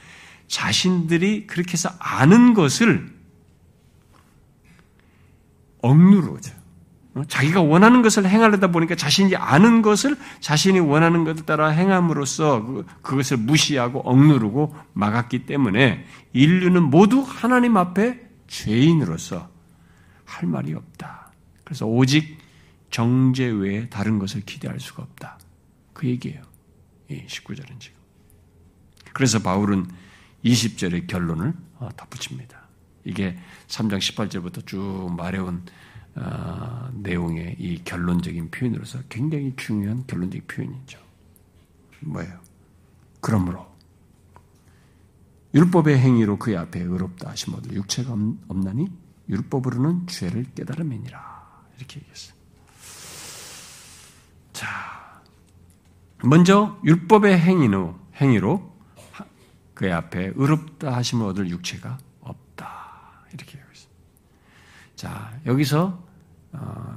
[0.47, 3.13] 자신들이 그렇게 해서 아는 것을
[5.81, 6.60] 억누르죠.
[7.13, 7.23] 어?
[7.27, 13.37] 자기가 원하는 것을 행하려다 보니까 자신이 아는 것을 자신이 원하는 것을 따라 행함으로써 그, 그것을
[13.37, 19.49] 무시하고 억누르고 막았기 때문에 인류는 모두 하나님 앞에 죄인으로서
[20.25, 21.31] 할 말이 없다.
[21.63, 22.37] 그래서 오직
[22.89, 25.39] 정죄 외에 다른 것을 기대할 수가 없다.
[25.93, 26.41] 그 얘기예요.
[27.09, 27.99] 이 19절은 지금.
[29.13, 29.87] 그래서 바울은
[30.45, 32.61] 20절의 결론을 어, 덧붙입니다.
[33.03, 33.37] 이게
[33.67, 35.63] 3장 18절부터 쭉 말해온
[36.15, 40.99] 어, 내용의 이 결론적인 표현으로서 굉장히 중요한 결론적인 표현이죠.
[42.01, 42.39] 뭐예요?
[43.21, 43.71] 그러므로
[45.53, 48.15] 율법의 행위로 그의 앞에 의롭다 하심어도 육체가
[48.47, 48.89] 없나니
[49.29, 52.35] 율법으로는 죄를 깨달음이니라 이렇게 얘기했어요.
[54.53, 55.21] 자,
[56.23, 58.71] 먼저 율법의 행위로 행위로
[59.73, 63.60] 그의 앞에 의롭다 하심을 얻을 육체가 없다 이렇게.
[65.01, 65.99] 자, 여기서
[66.51, 66.95] 어,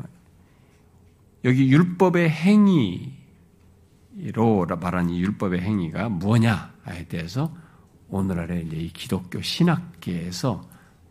[1.42, 3.16] 여기 율법의 행위로
[4.78, 7.56] 말하는 이 율법의 행위가 뭐냐에 대해서
[8.10, 10.68] 오늘날의 이제 이 기독교 신학계에서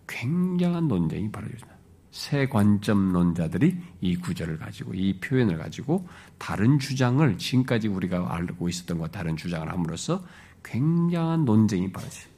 [0.08, 1.68] 굉장한 논쟁이 벌어집니다.
[2.12, 9.12] 새 관점론자들이 이 구절을 가지고 이 표현을 가지고 다른 주장을 지금까지 우리가 알고 있었던 것
[9.12, 10.24] 다른 주장을 함으로써
[10.64, 12.32] 굉장한 논쟁이 벌어져요.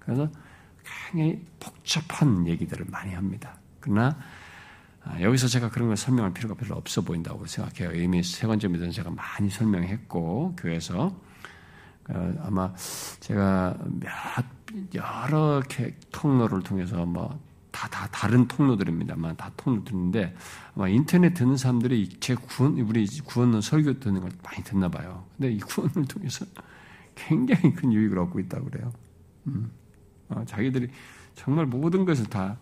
[0.00, 0.28] 그래서
[1.12, 3.59] 굉장히 복잡한 얘기들을 많이 합니다.
[3.80, 4.16] 그러나
[5.02, 8.00] 아, 여기서 제가 그런 걸 설명할 필요가 별로 없어 보인다고 생각해요.
[8.00, 11.16] 이미 세 번째 믿은 제가 많이 설명했고 교회에서
[12.10, 12.74] 어, 아마
[13.20, 14.10] 제가 몇
[14.94, 15.62] 여러
[16.12, 20.34] 통로를 통해서 뭐 다, 다 다른 통로들입니다만 다 통로들인데
[20.74, 25.24] 아마 인터넷 듣는 사람들이 제 구원, 우리 구원론 설교 듣는 걸 많이 듣나 봐요.
[25.36, 26.44] 근데 이 구원을 통해서
[27.14, 28.92] 굉장히 큰 유익을 얻고 있다고 그래요.
[29.46, 29.70] 음.
[30.28, 30.88] 어, 자기들이
[31.34, 32.58] 정말 모든 것을 다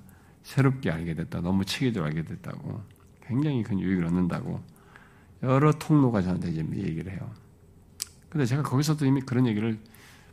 [0.48, 1.42] 새롭게 알게 됐다.
[1.42, 2.82] 너무 체계적으로 알게 됐다고.
[3.26, 4.64] 굉장히 큰 유익을 얻는다고.
[5.42, 7.30] 여러 통로가 저한테 이제 얘기를 해요.
[8.30, 9.78] 근데 제가 거기서도 이미 그런 얘기를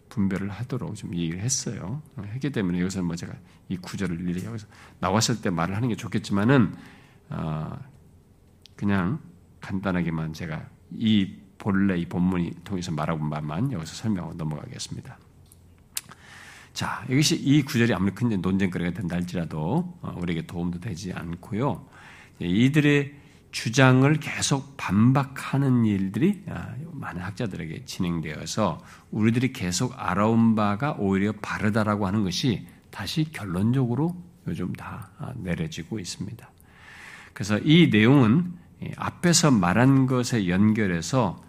[0.07, 2.01] 분별을 하도록 좀 얘기를 했어요.
[2.18, 3.34] 했기 때문에 여기서 뭐 제가
[3.68, 4.68] 이 구절을 여기서
[4.99, 6.74] 나왔을 때 말을 하는 게 좋겠지만은
[7.32, 7.78] 어,
[8.78, 9.20] 그냥
[9.59, 15.18] 간단하게만 제가 이 본래 이 본문이 통해서 말하고 말만 여기서 설명하고 넘어가겠습니다.
[16.76, 21.88] 자, 이것이 이 구절이 아무리 큰 논쟁거리가 된다 할지라도 어, 우리에게 도움도 되지 않고요.
[22.39, 23.13] 이들의
[23.51, 32.26] 주장을 계속 반박하는 일들이 아, 많은 학자들에게 진행되어서 우리들이 계속 알아온 바가 오히려 바르다라고 하는
[32.26, 34.13] 것이 다시 결론적으로
[34.45, 36.45] 요즘 다 아, 내려지고 있습니다.
[37.32, 38.51] 그래서 이 내용은
[38.97, 41.41] 앞에서 말한 것에 연결해서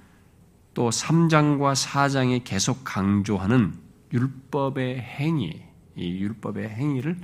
[0.72, 3.85] 또 3장과 4장에 계속 강조하는
[4.16, 5.62] 율법의 행위,
[5.94, 7.16] 이 율법의 행위를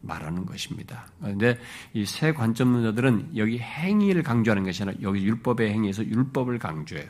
[0.00, 1.06] 말하는 것입니다.
[1.20, 1.58] 그런데
[1.94, 7.08] 이 세 관점론자들은 여기 행위를 강조하는 것이 아니라 여기 율법의 행위에서 율법을 강조해요.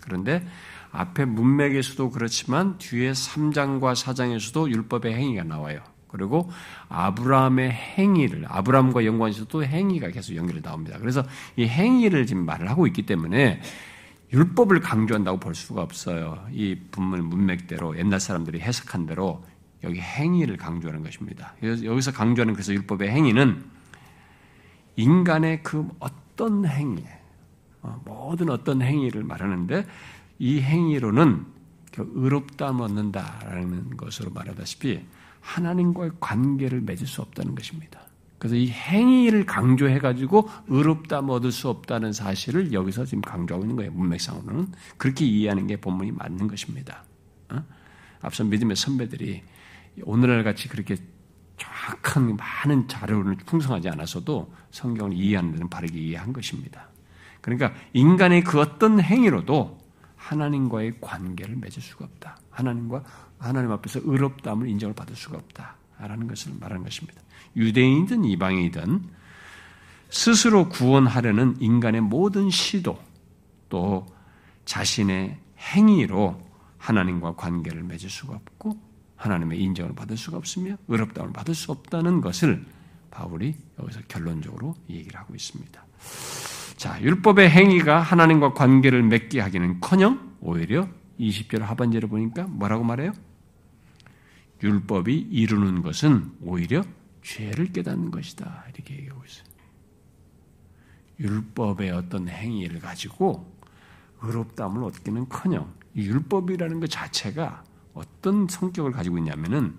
[0.00, 0.46] 그런데
[0.90, 5.80] 앞에 문맥에서도 그렇지만 뒤에 3장과 4장에서도 율법의 행위가 나와요.
[6.08, 6.50] 그리고
[6.90, 10.98] 아브라함의 행위를 아브라함과 연관해서도 행위가 계속 연결이 나옵니다.
[10.98, 11.24] 그래서
[11.56, 13.62] 이 행위를 지금 말을 하고 있기 때문에
[14.32, 16.46] 율법을 강조한다고 볼 수가 없어요.
[16.50, 19.44] 이 분문 문맥대로 옛날 사람들이 해석한 대로
[19.84, 21.54] 여기 행위를 강조하는 것입니다.
[21.62, 23.64] 여기서 강조하는 그래서 율법의 행위는
[24.96, 27.04] 인간의 그 어떤 행위,
[27.82, 29.86] 어, 모든 어떤 행위를 말하는데
[30.38, 31.46] 이 행위로는
[31.92, 35.04] 그 의롭다함 얻는다라는 것으로 말하다시피
[35.40, 38.00] 하나님과의 관계를 맺을 수 없다는 것입니다.
[38.42, 43.92] 그래서 이 행위를 강조해가지고 의롭다 얻을 수 없다는 사실을 여기서 지금 강조하고 있는 거예요.
[43.92, 44.66] 문맥상으로는.
[44.96, 47.04] 그렇게 이해하는 게 본문이 맞는 것입니다.
[47.50, 47.64] 어?
[48.20, 49.44] 앞서 믿음의 선배들이
[50.02, 50.96] 오늘날 같이 그렇게
[51.56, 56.88] 정확한 많은 자료를 풍성하지 않아서도 성경을 이해하는 데는 바르게 이해한 것입니다.
[57.42, 59.78] 그러니까 인간의 그 어떤 행위로도
[60.16, 62.38] 하나님과의 관계를 맺을 수가 없다.
[62.50, 63.04] 하나님과
[63.38, 67.22] 하나님 앞에서 의롭다함을 인정을 받을 수가 없다라는 것을 말하는 것입니다.
[67.56, 69.02] 유대인이든 이방인이든
[70.10, 72.98] 스스로 구원하려는 인간의 모든 시도
[73.68, 74.06] 또
[74.64, 76.40] 자신의 행위로
[76.78, 78.78] 하나님과 관계를 맺을 수가 없고
[79.16, 82.64] 하나님의 인정을 받을 수가 없으며 의롭다움을 받을 수 없다는 것을
[83.10, 85.84] 바울이 여기서 결론적으로 얘기를 하고 있습니다.
[86.76, 90.88] 자, 율법의 행위가 하나님과 관계를 맺게 하기는커녕 오히려
[91.20, 93.12] 20절 하반절에 보니까 뭐라고 말해요?
[94.62, 96.82] 율법이 이루는 것은 오히려
[97.22, 98.66] 죄를 깨닫는 것이다.
[98.74, 99.44] 이렇게 얘기하고 있어요.
[101.20, 103.50] 율법의 어떤 행위를 가지고
[104.20, 107.64] 의롭다함을 얻기는 커녕 율법이라는 것 자체가
[107.94, 109.78] 어떤 성격을 가지고 있냐면은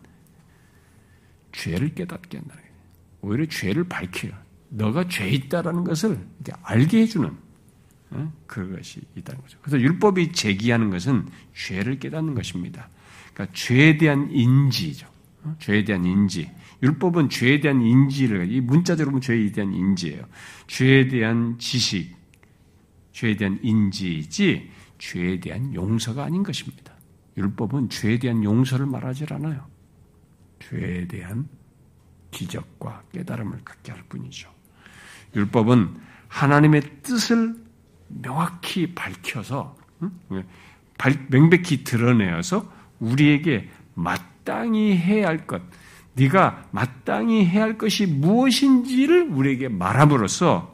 [1.52, 2.76] 죄를 깨닫게 한다는 거예요.
[3.22, 4.32] 오히려 죄를 밝혀요.
[4.70, 6.28] 너가 죄 있다라는 것을
[6.64, 7.38] 알게 해주는
[8.12, 8.34] 어?
[8.46, 9.58] 그것이 있다는 거죠.
[9.62, 12.89] 그래서 율법이 제기하는 것은 죄를 깨닫는 것입니다.
[13.34, 15.08] 그러니까 죄에 대한 인지죠.
[15.44, 15.56] 어?
[15.60, 16.50] 죄에 대한 인지.
[16.82, 20.26] 율법은 죄에 대한 인지를 이 문자적으로 보면 죄에 대한 인지예요.
[20.68, 22.16] 죄에 대한 지식,
[23.14, 26.94] 죄에 대한 인지이지 죄에 대한 용서가 아닌 것입니다.
[27.38, 29.66] 율법은 죄에 대한 용서를 말하지 않아요.
[30.60, 31.48] 죄에 대한
[32.32, 34.50] 기적과 깨달음을 갖게 할 뿐이죠.
[35.36, 35.96] 율법은
[36.28, 37.56] 하나님의 뜻을
[38.08, 39.78] 명확히 밝혀서
[41.30, 43.70] 명백히 드러내어서 우리에게
[44.44, 45.62] 마땅히 해야 할 것,
[46.14, 50.74] 네가 마땅히 해야 할 것이 무엇인지를 우리에게 말함으로써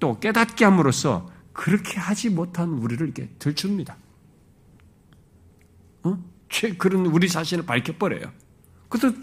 [0.00, 3.96] 또 깨닫게 함으로써 그렇게 하지 못한 우리를 이렇게 들춥니다.
[6.02, 6.18] 어?
[6.48, 8.32] 죄, 그런 우리 자신을 밝혀버려요.
[8.88, 9.14] 그래서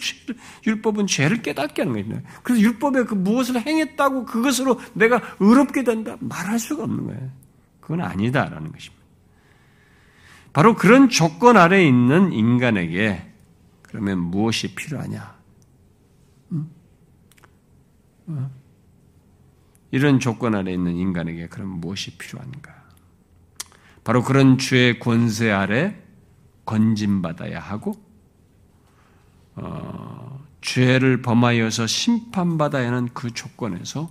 [0.66, 2.22] 율법은 죄를 깨닫게 하는 거예요.
[2.44, 7.32] 그래서 율법에 그 무엇을 행했다고 그것으로 내가 의롭게 된다 말할 수가 없는 거예요.
[7.80, 9.02] 그건 아니다라는 것입니다.
[10.54, 13.31] 바로 그런 조건 아래 있는 인간에게
[13.92, 15.38] 그러면 무엇이 필요하냐?
[16.54, 16.70] 응?
[18.28, 18.52] 어?
[19.92, 22.74] 이런 조건 아래 있는 인간에게 그럼 무엇이 필요한가?
[24.06, 26.02] 바로 그런 주의 권세 아래
[26.64, 28.02] 건진받아야 하고,
[29.56, 34.10] 어, 죄를 범하여서 심판받아야 하는 그 조건에서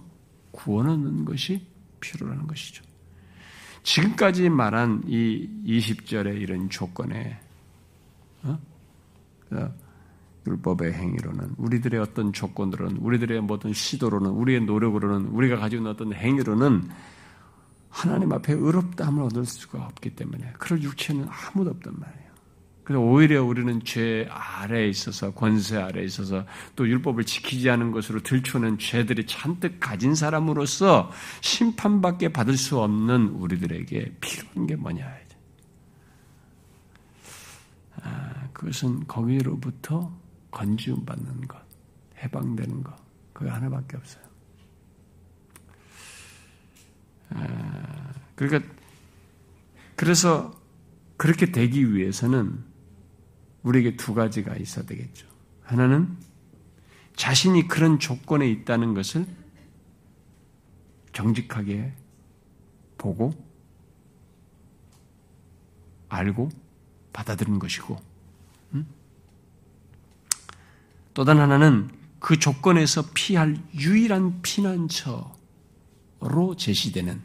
[0.51, 1.67] 구원 얻는 것이
[2.01, 2.85] 필요라는 것이죠.
[3.83, 7.41] 지금까지 말한 이 20절의 이런 조건에,
[8.43, 8.59] 어?
[10.47, 16.89] 율법의 행위로는 우리들의 어떤 조건으로는 우리들의 모든 시도로는 우리의 노력으로는 우리가 가지고 있는 어떤 행위로는
[17.89, 22.31] 하나님 앞에 의롭다함을 얻을 수가 없기 때문에 그럴 육체는 아무도 없단 말이에요.
[22.85, 26.45] 그래서 오히려 우리는 죄 아래에 있어서 권세 아래에 있어서
[26.75, 34.17] 또 율법을 지키지 않은 것으로 들추는 죄들이 잔뜩 가진 사람으로서 심판밖에 받을 수 없는 우리들에게
[34.21, 35.07] 필요한 게 뭐냐?
[38.03, 38.30] 아,
[38.61, 40.15] 그것은 거기로부터
[40.51, 41.59] 건지움 받는 것,
[42.19, 42.95] 해방되는 것,
[43.33, 44.23] 그거 하나밖에 없어요.
[47.31, 48.71] 아, 그러니까
[49.97, 50.61] 그래서
[51.17, 52.63] 그렇게 되기 위해서는
[53.63, 55.27] 우리에게 두 가지가 있어야 되겠죠.
[55.63, 56.19] 하나는
[57.17, 59.25] 자신이 그런 조건에 있다는 것을
[61.15, 61.95] 정직하게
[62.99, 63.33] 보고
[66.11, 66.51] 알고
[67.15, 68.10] 받아들이는 것이고
[71.15, 75.35] 또 다른 하나는 그 조건에서 피할 유일한 피난처로
[76.57, 77.21] 제시되는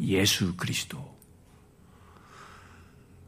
[0.00, 1.16] 예수 그리스도.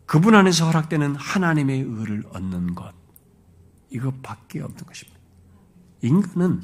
[0.07, 2.95] 그분 안에서 허락되는 하나님의 의를 얻는 것.
[3.91, 5.19] 이것밖에 없는 것입니다.
[6.03, 6.63] 인간은,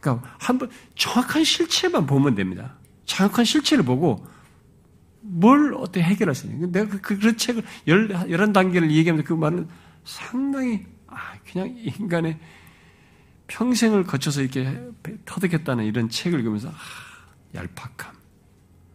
[0.00, 2.76] 그러니까 한번 정확한 실체만 보면 됩니다.
[3.04, 4.26] 정확한 실체를 보고
[5.20, 6.72] 뭘 어떻게 있는.
[6.72, 9.68] 내가 그, 그 책을 열, 열한 단계를 얘기하면 그 말은
[10.04, 12.38] 상당히 아, 그냥 인간의
[13.48, 14.80] 평생을 거쳐서 이렇게
[15.24, 16.74] 터득했다는 이런 책을 읽으면서 아,
[17.54, 18.14] 얄팍함,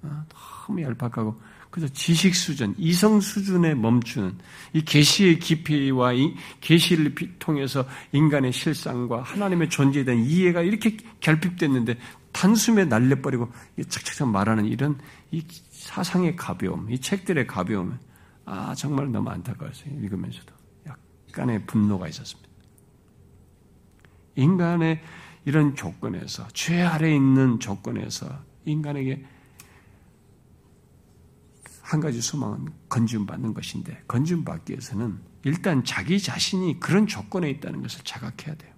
[0.03, 4.37] 아, 너무 얄팍하고 그래서 지식 수준, 이성 수준에 멈추는
[4.71, 11.97] 이 계시의 깊이와 이 계시를 통해서 인간의 실상과 하나님의 존재에 대한 이해가 이렇게 결핍됐는데
[12.31, 13.51] 단숨에 날려버리고
[13.89, 14.97] 착착착 말하는 이런
[15.31, 15.43] 이
[15.85, 17.99] 사상의 가벼움, 이 책들의 가벼움,
[18.43, 20.53] 아 정말 너무 안타까웠어요 읽으면서도.
[20.87, 22.49] 약간의 분노가 있었습니다.
[24.35, 25.03] 인간의
[25.45, 28.27] 이런 조건에서, 죄 아래 있는 조건에서
[28.65, 29.25] 인간에게
[31.83, 37.83] 한 가지 소망은 건지움 받는 것인데, 건지움 받기 위해서는 일단 자기 자신이 그런 조건에 있다는
[37.83, 38.73] 것을 자각해야 돼요.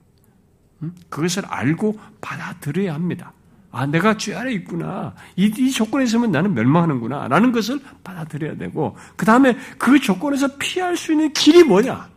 [1.08, 3.32] 그것을 알고 받아들여야 합니다.
[3.72, 5.14] 아, 내가 죄 아래 있구나.
[5.36, 7.28] 이, 이 조건에 있으면 나는 멸망하는구나.
[7.28, 12.10] 라는 것을 받아들여야 되고, 그 다음에 그 조건에서 피할 수 있는 길이 뭐냐?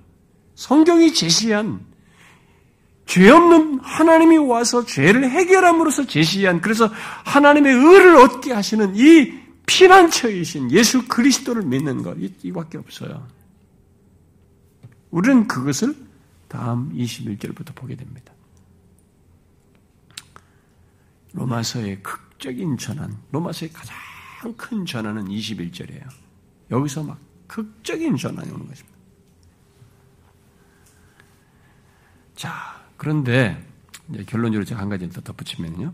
[0.55, 1.81] 성경이 제시한
[3.07, 6.89] 죄 없는 하나님이 와서 죄를 해결함으로써 제시한 그래서
[7.25, 9.33] 하나님의 의를 얻게 하시는 이
[9.67, 13.27] 피난처이신 예수 그리스도를 믿는 것 이밖에 없어요.
[15.11, 15.95] 우리는 그것을
[16.47, 18.33] 다음 21절부터 보게 됩니다.
[21.33, 23.97] 로마서의 극적인 전환, 로마서의 가장
[24.57, 26.09] 큰 전환은 21절이에요.
[26.71, 28.99] 여기서 막 극적인 전환이 오는 것입니다.
[32.35, 33.63] 자, 그런데
[34.27, 35.93] 결론적으로 제가 한 가지 더 덧붙이면요.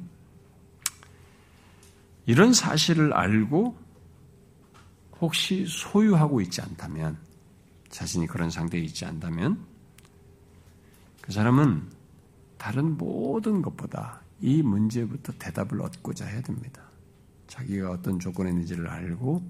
[2.27, 3.77] 이런 사실을 알고
[5.21, 7.19] 혹시 소유하고 있지 않다면,
[7.89, 9.65] 자신이 그런 상태에 있지 않다면,
[11.23, 11.91] 그 사람은
[12.59, 16.83] 다른 모든 것보다 이 문제부터 대답을 얻고자 해야 됩니다.
[17.47, 19.43] 자기가 어떤 조건에 있는지를 알고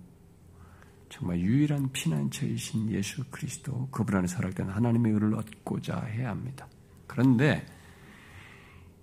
[1.09, 6.69] 정말 유일한 피난처이신 예수 그리스도 그분 안에 서락된 하나님의 의를 얻고자 해야 합니다.
[7.07, 7.67] 그런데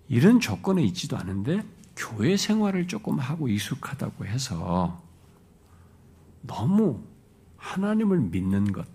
[0.07, 1.63] 이런 조건에 있지도 않은데
[1.95, 5.01] 교회 생활을 조금 하고 익숙하다고 해서
[6.41, 7.01] 너무
[7.57, 8.86] 하나님을 믿는 것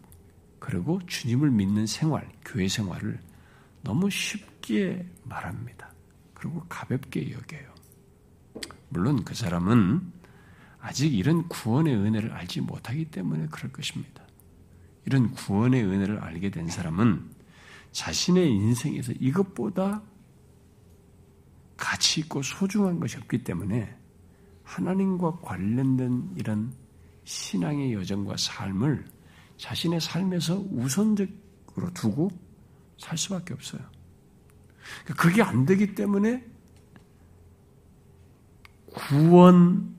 [0.59, 3.19] 그리고 주님을 믿는 생활, 교회 생활을
[3.83, 5.91] 너무 쉽게 말합니다.
[6.39, 7.75] 그리고 가볍게 여겨요.
[8.89, 10.13] 물론 그 사람은
[10.81, 14.23] 아직 이런 구원의 은혜를 알지 못하기 때문에 그럴 것입니다.
[15.05, 17.31] 이런 구원의 은혜를 알게 된 사람은
[17.93, 20.03] 자신의 인생에서 이것보다
[21.77, 23.97] 가치 있고 소중한 것이 없기 때문에
[24.65, 26.73] 하나님과 관련된 이런
[27.25, 29.07] 신앙의 여정과 삶을
[29.57, 32.31] 자신의 삶에서 우선적으로 두고
[32.99, 33.98] 살 수밖에 없어요.
[35.17, 36.45] 그게 안 되기 때문에
[38.93, 39.97] 구원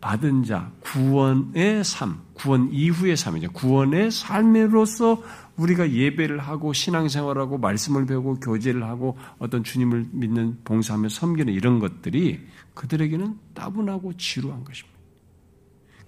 [0.00, 3.52] 받은 자, 구원의 삶, 구원 이후의 삶이죠.
[3.52, 5.22] 구원의 삶으로서
[5.56, 12.40] 우리가 예배를 하고 신앙생활하고 말씀을 배우고 교제를 하고 어떤 주님을 믿는 봉사하며 섬기는 이런 것들이
[12.74, 14.98] 그들에게는 따분하고 지루한 것입니다.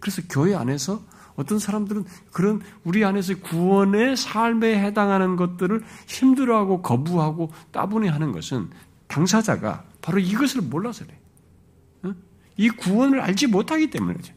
[0.00, 1.02] 그래서 교회 안에서
[1.36, 8.70] 어떤 사람들은 그런 우리 안에서 구원의 삶에 해당하는 것들을 힘들어하고 거부하고 따분해하는 것은
[9.06, 12.14] 당사자가 바로 이것을 몰라서 그래.
[12.56, 14.34] 이 구원을 알지 못하기 때문이죠.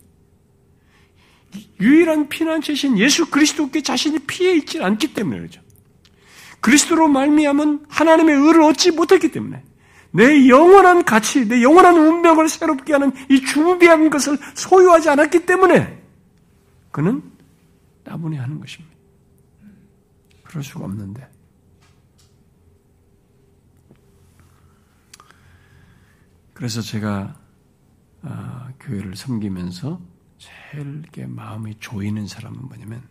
[1.79, 5.61] 유일한 피난처신 예수 그리스도께 자신이 피해 있지 않기 때문에 그죠.
[6.59, 9.63] 그리스도로 말미암은 하나님의 의를 얻지 못했기 때문에
[10.11, 16.04] 내 영원한 가치, 내 영원한 운명을 새롭게 하는 이 중비한 것을 소유하지 않았기 때문에
[16.95, 17.29] 그는
[18.05, 18.95] 따분해 하는 것입니다.
[20.45, 21.29] 그럴 수가 없는데.
[26.53, 27.37] 그래서 제가
[28.21, 29.99] 어, 교회를 섬기면서
[30.37, 33.05] 제일 마음이 조이는 사람은 뭐냐면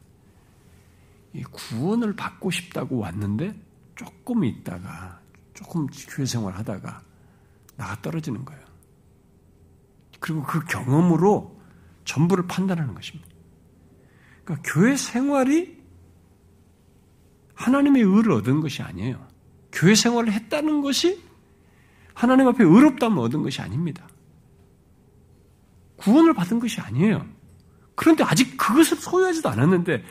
[1.34, 3.54] 이 구원을 받고 싶다고 왔는데
[3.96, 5.20] 조금 있다가
[5.52, 7.02] 조금 교회 생활 하다가
[7.76, 8.64] 나가 떨어지는 거예요.
[10.20, 11.60] 그리고 그 경험으로
[12.06, 13.33] 전부를 판단하는 것입니다.
[14.44, 15.82] 그러니까 교회 생활이
[17.54, 19.26] 하나님의 의를 얻은 것이 아니에요.
[19.72, 21.22] 교회 생활을 했다는 것이
[22.12, 24.06] 하나님 앞에 의롭다면 얻은 것이 아닙니다.
[25.96, 27.26] 구원을 받은 것이 아니에요.
[27.94, 30.04] 그런데 아직 그것을 소유하지도 않았는데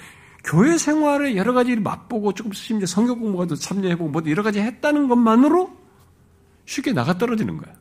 [0.44, 5.78] 교회 생활에 여러 가지 맛보고 조금 심지어 성경 공부가도 참여해보고 뭐 여러 가지 했다는 것만으로
[6.66, 7.74] 쉽게 나가 떨어지는 거야.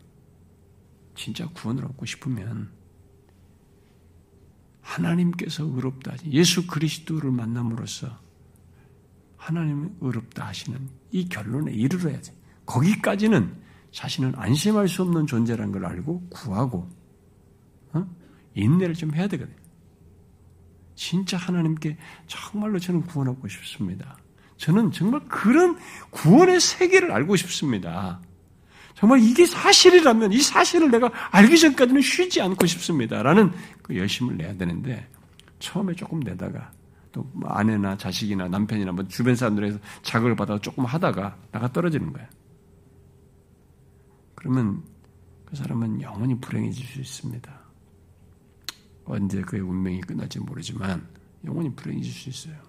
[1.14, 2.70] 진짜 구원을 얻고 싶으면
[4.82, 8.18] 하나님께서 의롭다 하시 예수 그리스도를 만남으로써
[9.36, 12.32] 하나님이 의롭다 하시는 이 결론에 이르러야지.
[12.66, 13.56] 거기까지는
[13.90, 16.88] 자신은 안심할 수 없는 존재라는 걸 알고 구하고
[17.92, 18.06] 어?
[18.54, 19.56] 인내를 좀 해야 되거든요.
[20.94, 24.16] 진짜 하나님께 정말로 저는 구원하고 싶습니다.
[24.56, 25.76] 저는 정말 그런
[26.10, 28.20] 구원의 세계를 알고 싶습니다.
[28.94, 33.22] 정말 이게 사실이라면 이 사실을 내가 알기 전까지는 쉬지 않고 싶습니다.
[33.22, 33.50] 라는
[33.92, 35.06] 그 열심을 내야 되는데
[35.58, 36.72] 처음에 조금 내다가
[37.12, 42.26] 또 아내나 자식이나 남편이나 뭐 주변 사람들에서 자극을 받아 조금 하다가 나가 떨어지는 거야.
[44.34, 44.82] 그러면
[45.44, 47.60] 그 사람은 영원히 불행해질 수 있습니다.
[49.04, 51.06] 언제 그의 운명이 끝날지 모르지만
[51.44, 52.62] 영원히 불행해질 수 있어요.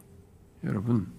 [0.66, 1.10] 여러분,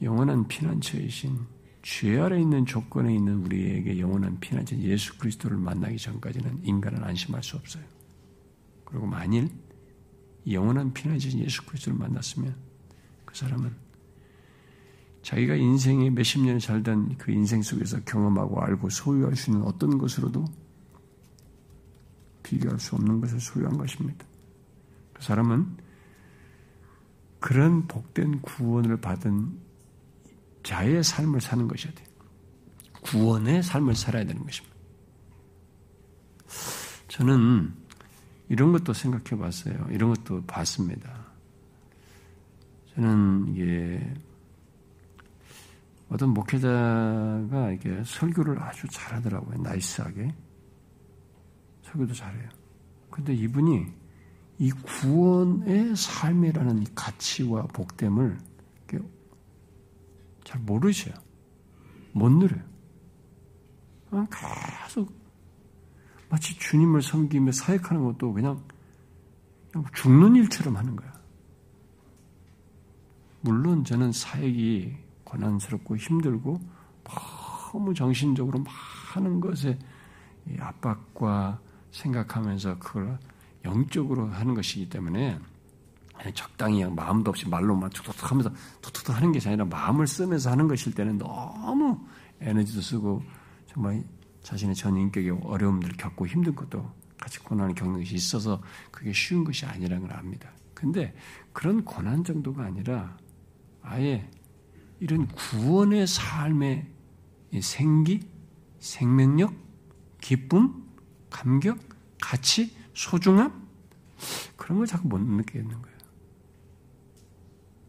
[0.00, 1.36] 영원한 피난처이신
[1.82, 7.56] 죄 아래 있는 조건에 있는 우리에게 영원한 피난처 예수 그리스도를 만나기 전까지는 인간은 안심할 수
[7.56, 7.82] 없어요.
[8.84, 9.50] 그리고 만일
[10.48, 12.54] 영원한 피난처인 예수 그리스도를 만났으면
[13.24, 13.72] 그 사람은
[15.22, 20.44] 자기가 인생에 몇십 년을 살던 그 인생 속에서 경험하고 알고 소유할 수 있는 어떤 것으로도
[22.42, 24.24] 비교할 수 없는 것을 소유한 것입니다.
[25.12, 25.76] 그 사람은
[27.38, 29.71] 그런 복된 구원을 받은
[30.62, 32.06] 자의 삶을 사는 것이어야 돼요.
[33.02, 34.76] 구원의 삶을 살아야 되는 것입니다.
[37.08, 37.74] 저는
[38.48, 39.86] 이런 것도 생각해 봤어요.
[39.90, 41.26] 이런 것도 봤습니다.
[42.94, 44.14] 저는 이게
[46.08, 49.62] 어떤 목회자가 이게 설교를 아주 잘하더라고요.
[49.62, 50.34] 나이스하게.
[51.84, 52.48] 설교도 잘해요.
[53.10, 53.86] 근데 이분이
[54.58, 58.38] 이 구원의 삶이라는 가치와 복됨을
[60.44, 61.14] 잘 모르셔요.
[62.12, 62.62] 못 누려요.
[64.30, 65.12] 계속
[66.28, 68.62] 마치 주님을 섬기며 사역하는 것도 그냥,
[69.70, 71.12] 그냥 죽는 일처럼 하는 거야.
[73.40, 76.60] 물론 저는 사역이 고난스럽고 힘들고
[77.72, 78.62] 너무 정신적으로
[79.14, 79.78] 많은 것에
[80.58, 81.60] 압박과
[81.90, 83.18] 생각하면서 그걸
[83.64, 85.38] 영적으로 하는 것이기 때문에
[86.30, 88.50] 적당히 마음도 없이 말로만 툭툭툭 하면서
[88.80, 91.98] 툭툭툭 하는 것이 아니라 마음을 쓰면서 하는 것일 때는 너무
[92.40, 93.22] 에너지도 쓰고
[93.66, 94.04] 정말
[94.42, 96.88] 자신의 전 인격의 어려움들을 겪고 힘든 것도
[97.18, 100.50] 같이 고난을 겪는 것이 있어서 그게 쉬운 것이 아니라는 걸 압니다.
[100.74, 101.14] 근데
[101.52, 103.16] 그런 고난 정도가 아니라
[103.82, 104.28] 아예
[105.00, 106.86] 이런 구원의 삶의
[107.60, 108.28] 생기,
[108.80, 109.54] 생명력,
[110.20, 110.84] 기쁨,
[111.30, 111.78] 감격,
[112.20, 113.68] 가치, 소중함
[114.56, 115.91] 그런 걸 자꾸 못 느끼겠는 거예요.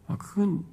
[0.06, 0.64] 아, 그건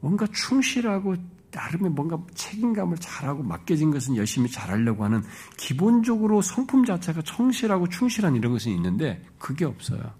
[0.00, 1.16] 뭔가 충실하고
[1.50, 5.22] 나름의 뭔가 책임감을 잘하고 맡겨진 것은 열심히 잘하려고 하는
[5.56, 10.12] 기본적으로 성품 자체가 성실하고 충실한 이런 것은 있는데 그게 없어요.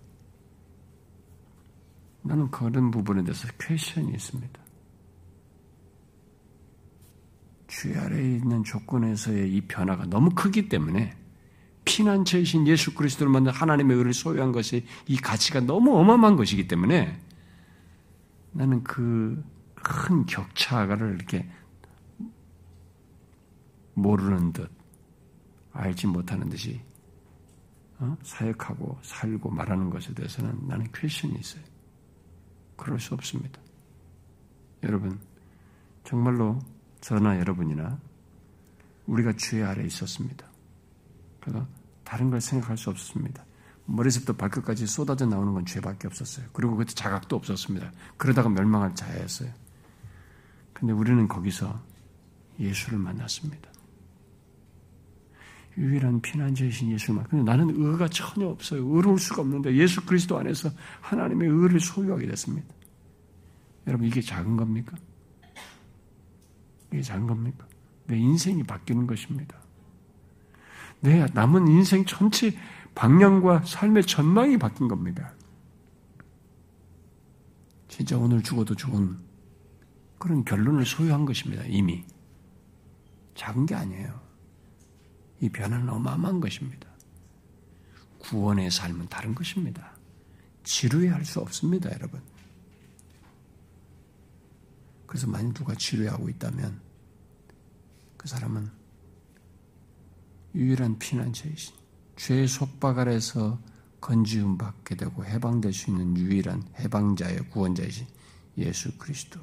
[2.22, 4.60] 나는 그런 부분에 대해서 퀘션이 있습니다.
[7.68, 11.14] 주 아래에 있는 조건에서의 이 변화가 너무 크기 때문에
[11.84, 17.20] 피난처이신 예수 그리스도를 만든 하나님의 의를 소유한 것이 이 가치가 너무 어마어마한 것이기 때문에
[18.56, 19.56] 나는 그
[19.86, 21.48] 큰 격차를 이렇게
[23.94, 24.68] 모르는 듯
[25.72, 26.80] 알지 못하는 듯이
[27.98, 28.16] 어?
[28.22, 31.62] 사역하고 살고 말하는 것에 대해서는 나는 퀘션이 있어요.
[32.76, 33.60] 그럴 수 없습니다.
[34.82, 35.18] 여러분,
[36.04, 36.58] 정말로
[37.00, 37.98] 저나 여러분이나
[39.06, 40.46] 우리가 주의 아래 있었습니다.
[41.40, 41.66] 그래서
[42.04, 43.45] 다른 걸 생각할 수 없습니다.
[43.86, 46.46] 머리부터 발끝까지 쏟아져 나오는 건 죄밖에 없었어요.
[46.52, 47.92] 그리고 그때 자각도 없었습니다.
[48.16, 49.50] 그러다가 멸망할 자였어요.
[50.72, 51.80] 근데 우리는 거기서
[52.58, 53.70] 예수를 만났습니다.
[55.78, 57.24] 유일한 피난처이신 예수를 만.
[57.24, 58.86] 근데 나는 의가 전혀 없어요.
[58.86, 62.66] 의로울 수가 없는데 예수 그리스도 안에서 하나님의 의를 소유하게 됐습니다.
[63.86, 64.96] 여러분 이게 작은 겁니까?
[66.92, 67.66] 이게 작은 겁니까?
[68.06, 69.56] 내 인생이 바뀌는 것입니다.
[71.00, 72.56] 내 남은 인생 전체
[72.97, 75.35] 방향과 삶의 전망이 바뀐 겁니다.
[77.89, 79.18] 진짜 오늘 죽어도 좋은
[80.18, 81.62] 그런 결론을 소유한 것입니다.
[81.66, 82.05] 이미.
[83.35, 84.18] 작은 게 아니에요.
[85.40, 86.89] 이 변화는 어마어마한 것입니다.
[88.18, 89.93] 구원의 삶은 다른 것입니다.
[90.64, 92.23] 지루해할 수 없습니다, 여러분.
[95.06, 96.81] 그래서 만약 누가 지루해하고 있다면
[98.16, 98.70] 그 사람은
[100.55, 101.75] 유일한 피난처이신
[102.16, 103.59] 죄의 속박 아래서
[104.01, 108.06] 건지움 받게 되고 해방될 수 있는 유일한 해방자의 구원자이신
[108.59, 109.40] 예수 그리스도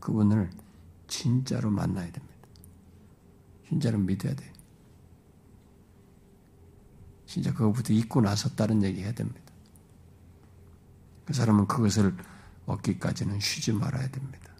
[0.00, 0.50] 그분을
[1.08, 2.34] 진짜로 만나야 됩니다.
[3.68, 4.52] 진짜로 믿어야 돼요.
[7.26, 9.40] 진짜 그것부터 잊고 나서 다른 얘기 해야 됩니다.
[11.24, 12.16] 그 사람은 그것을
[12.66, 14.52] 얻기까지는 쉬지 말아야 됩니다.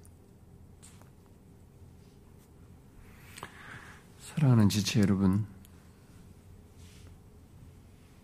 [4.20, 5.46] 사랑하는 지체 여러분,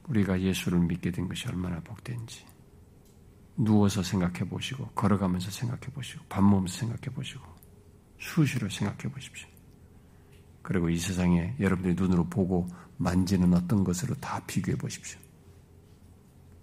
[0.08, 2.44] 우리가 예수를 믿게 된 것이 얼마나 복된지
[3.56, 7.44] 누워서 생각해 보시고 걸어가면서 생각해 보시고 밥 먹으면서 생각해 보시고
[8.18, 9.48] 수시로 생각해 보십시오.
[10.62, 15.18] 그리고 이 세상에 여러분들이 눈으로 보고 만지는 어떤 것으로 다 비교해 보십시오.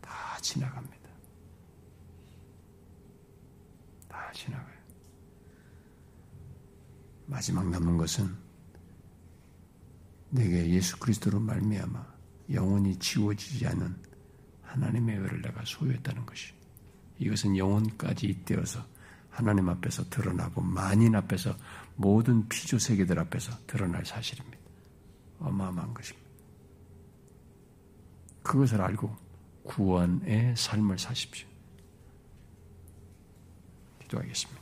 [0.01, 1.09] 다 지나갑니다.
[4.07, 4.79] 다 지나가요.
[7.25, 8.35] 마지막 남는 것은
[10.29, 12.18] 내게 예수 그리스도로 말미암아
[12.51, 13.95] 영원히 지워지지 않은
[14.63, 16.53] 하나님의 의를 내가 소유했다는 것이
[17.17, 18.85] 이것은 영혼까지 잇대어서
[19.29, 21.55] 하나님 앞에서 드러나고 만인 앞에서
[21.95, 24.57] 모든 피조 세계들 앞에서 드러날 사실입니다.
[25.39, 26.29] 어마어마한 것입니다.
[28.43, 29.15] 그것을 알고
[29.63, 31.47] 구원의 삶을 사십시오.
[33.99, 34.58] 기도하겠습니다.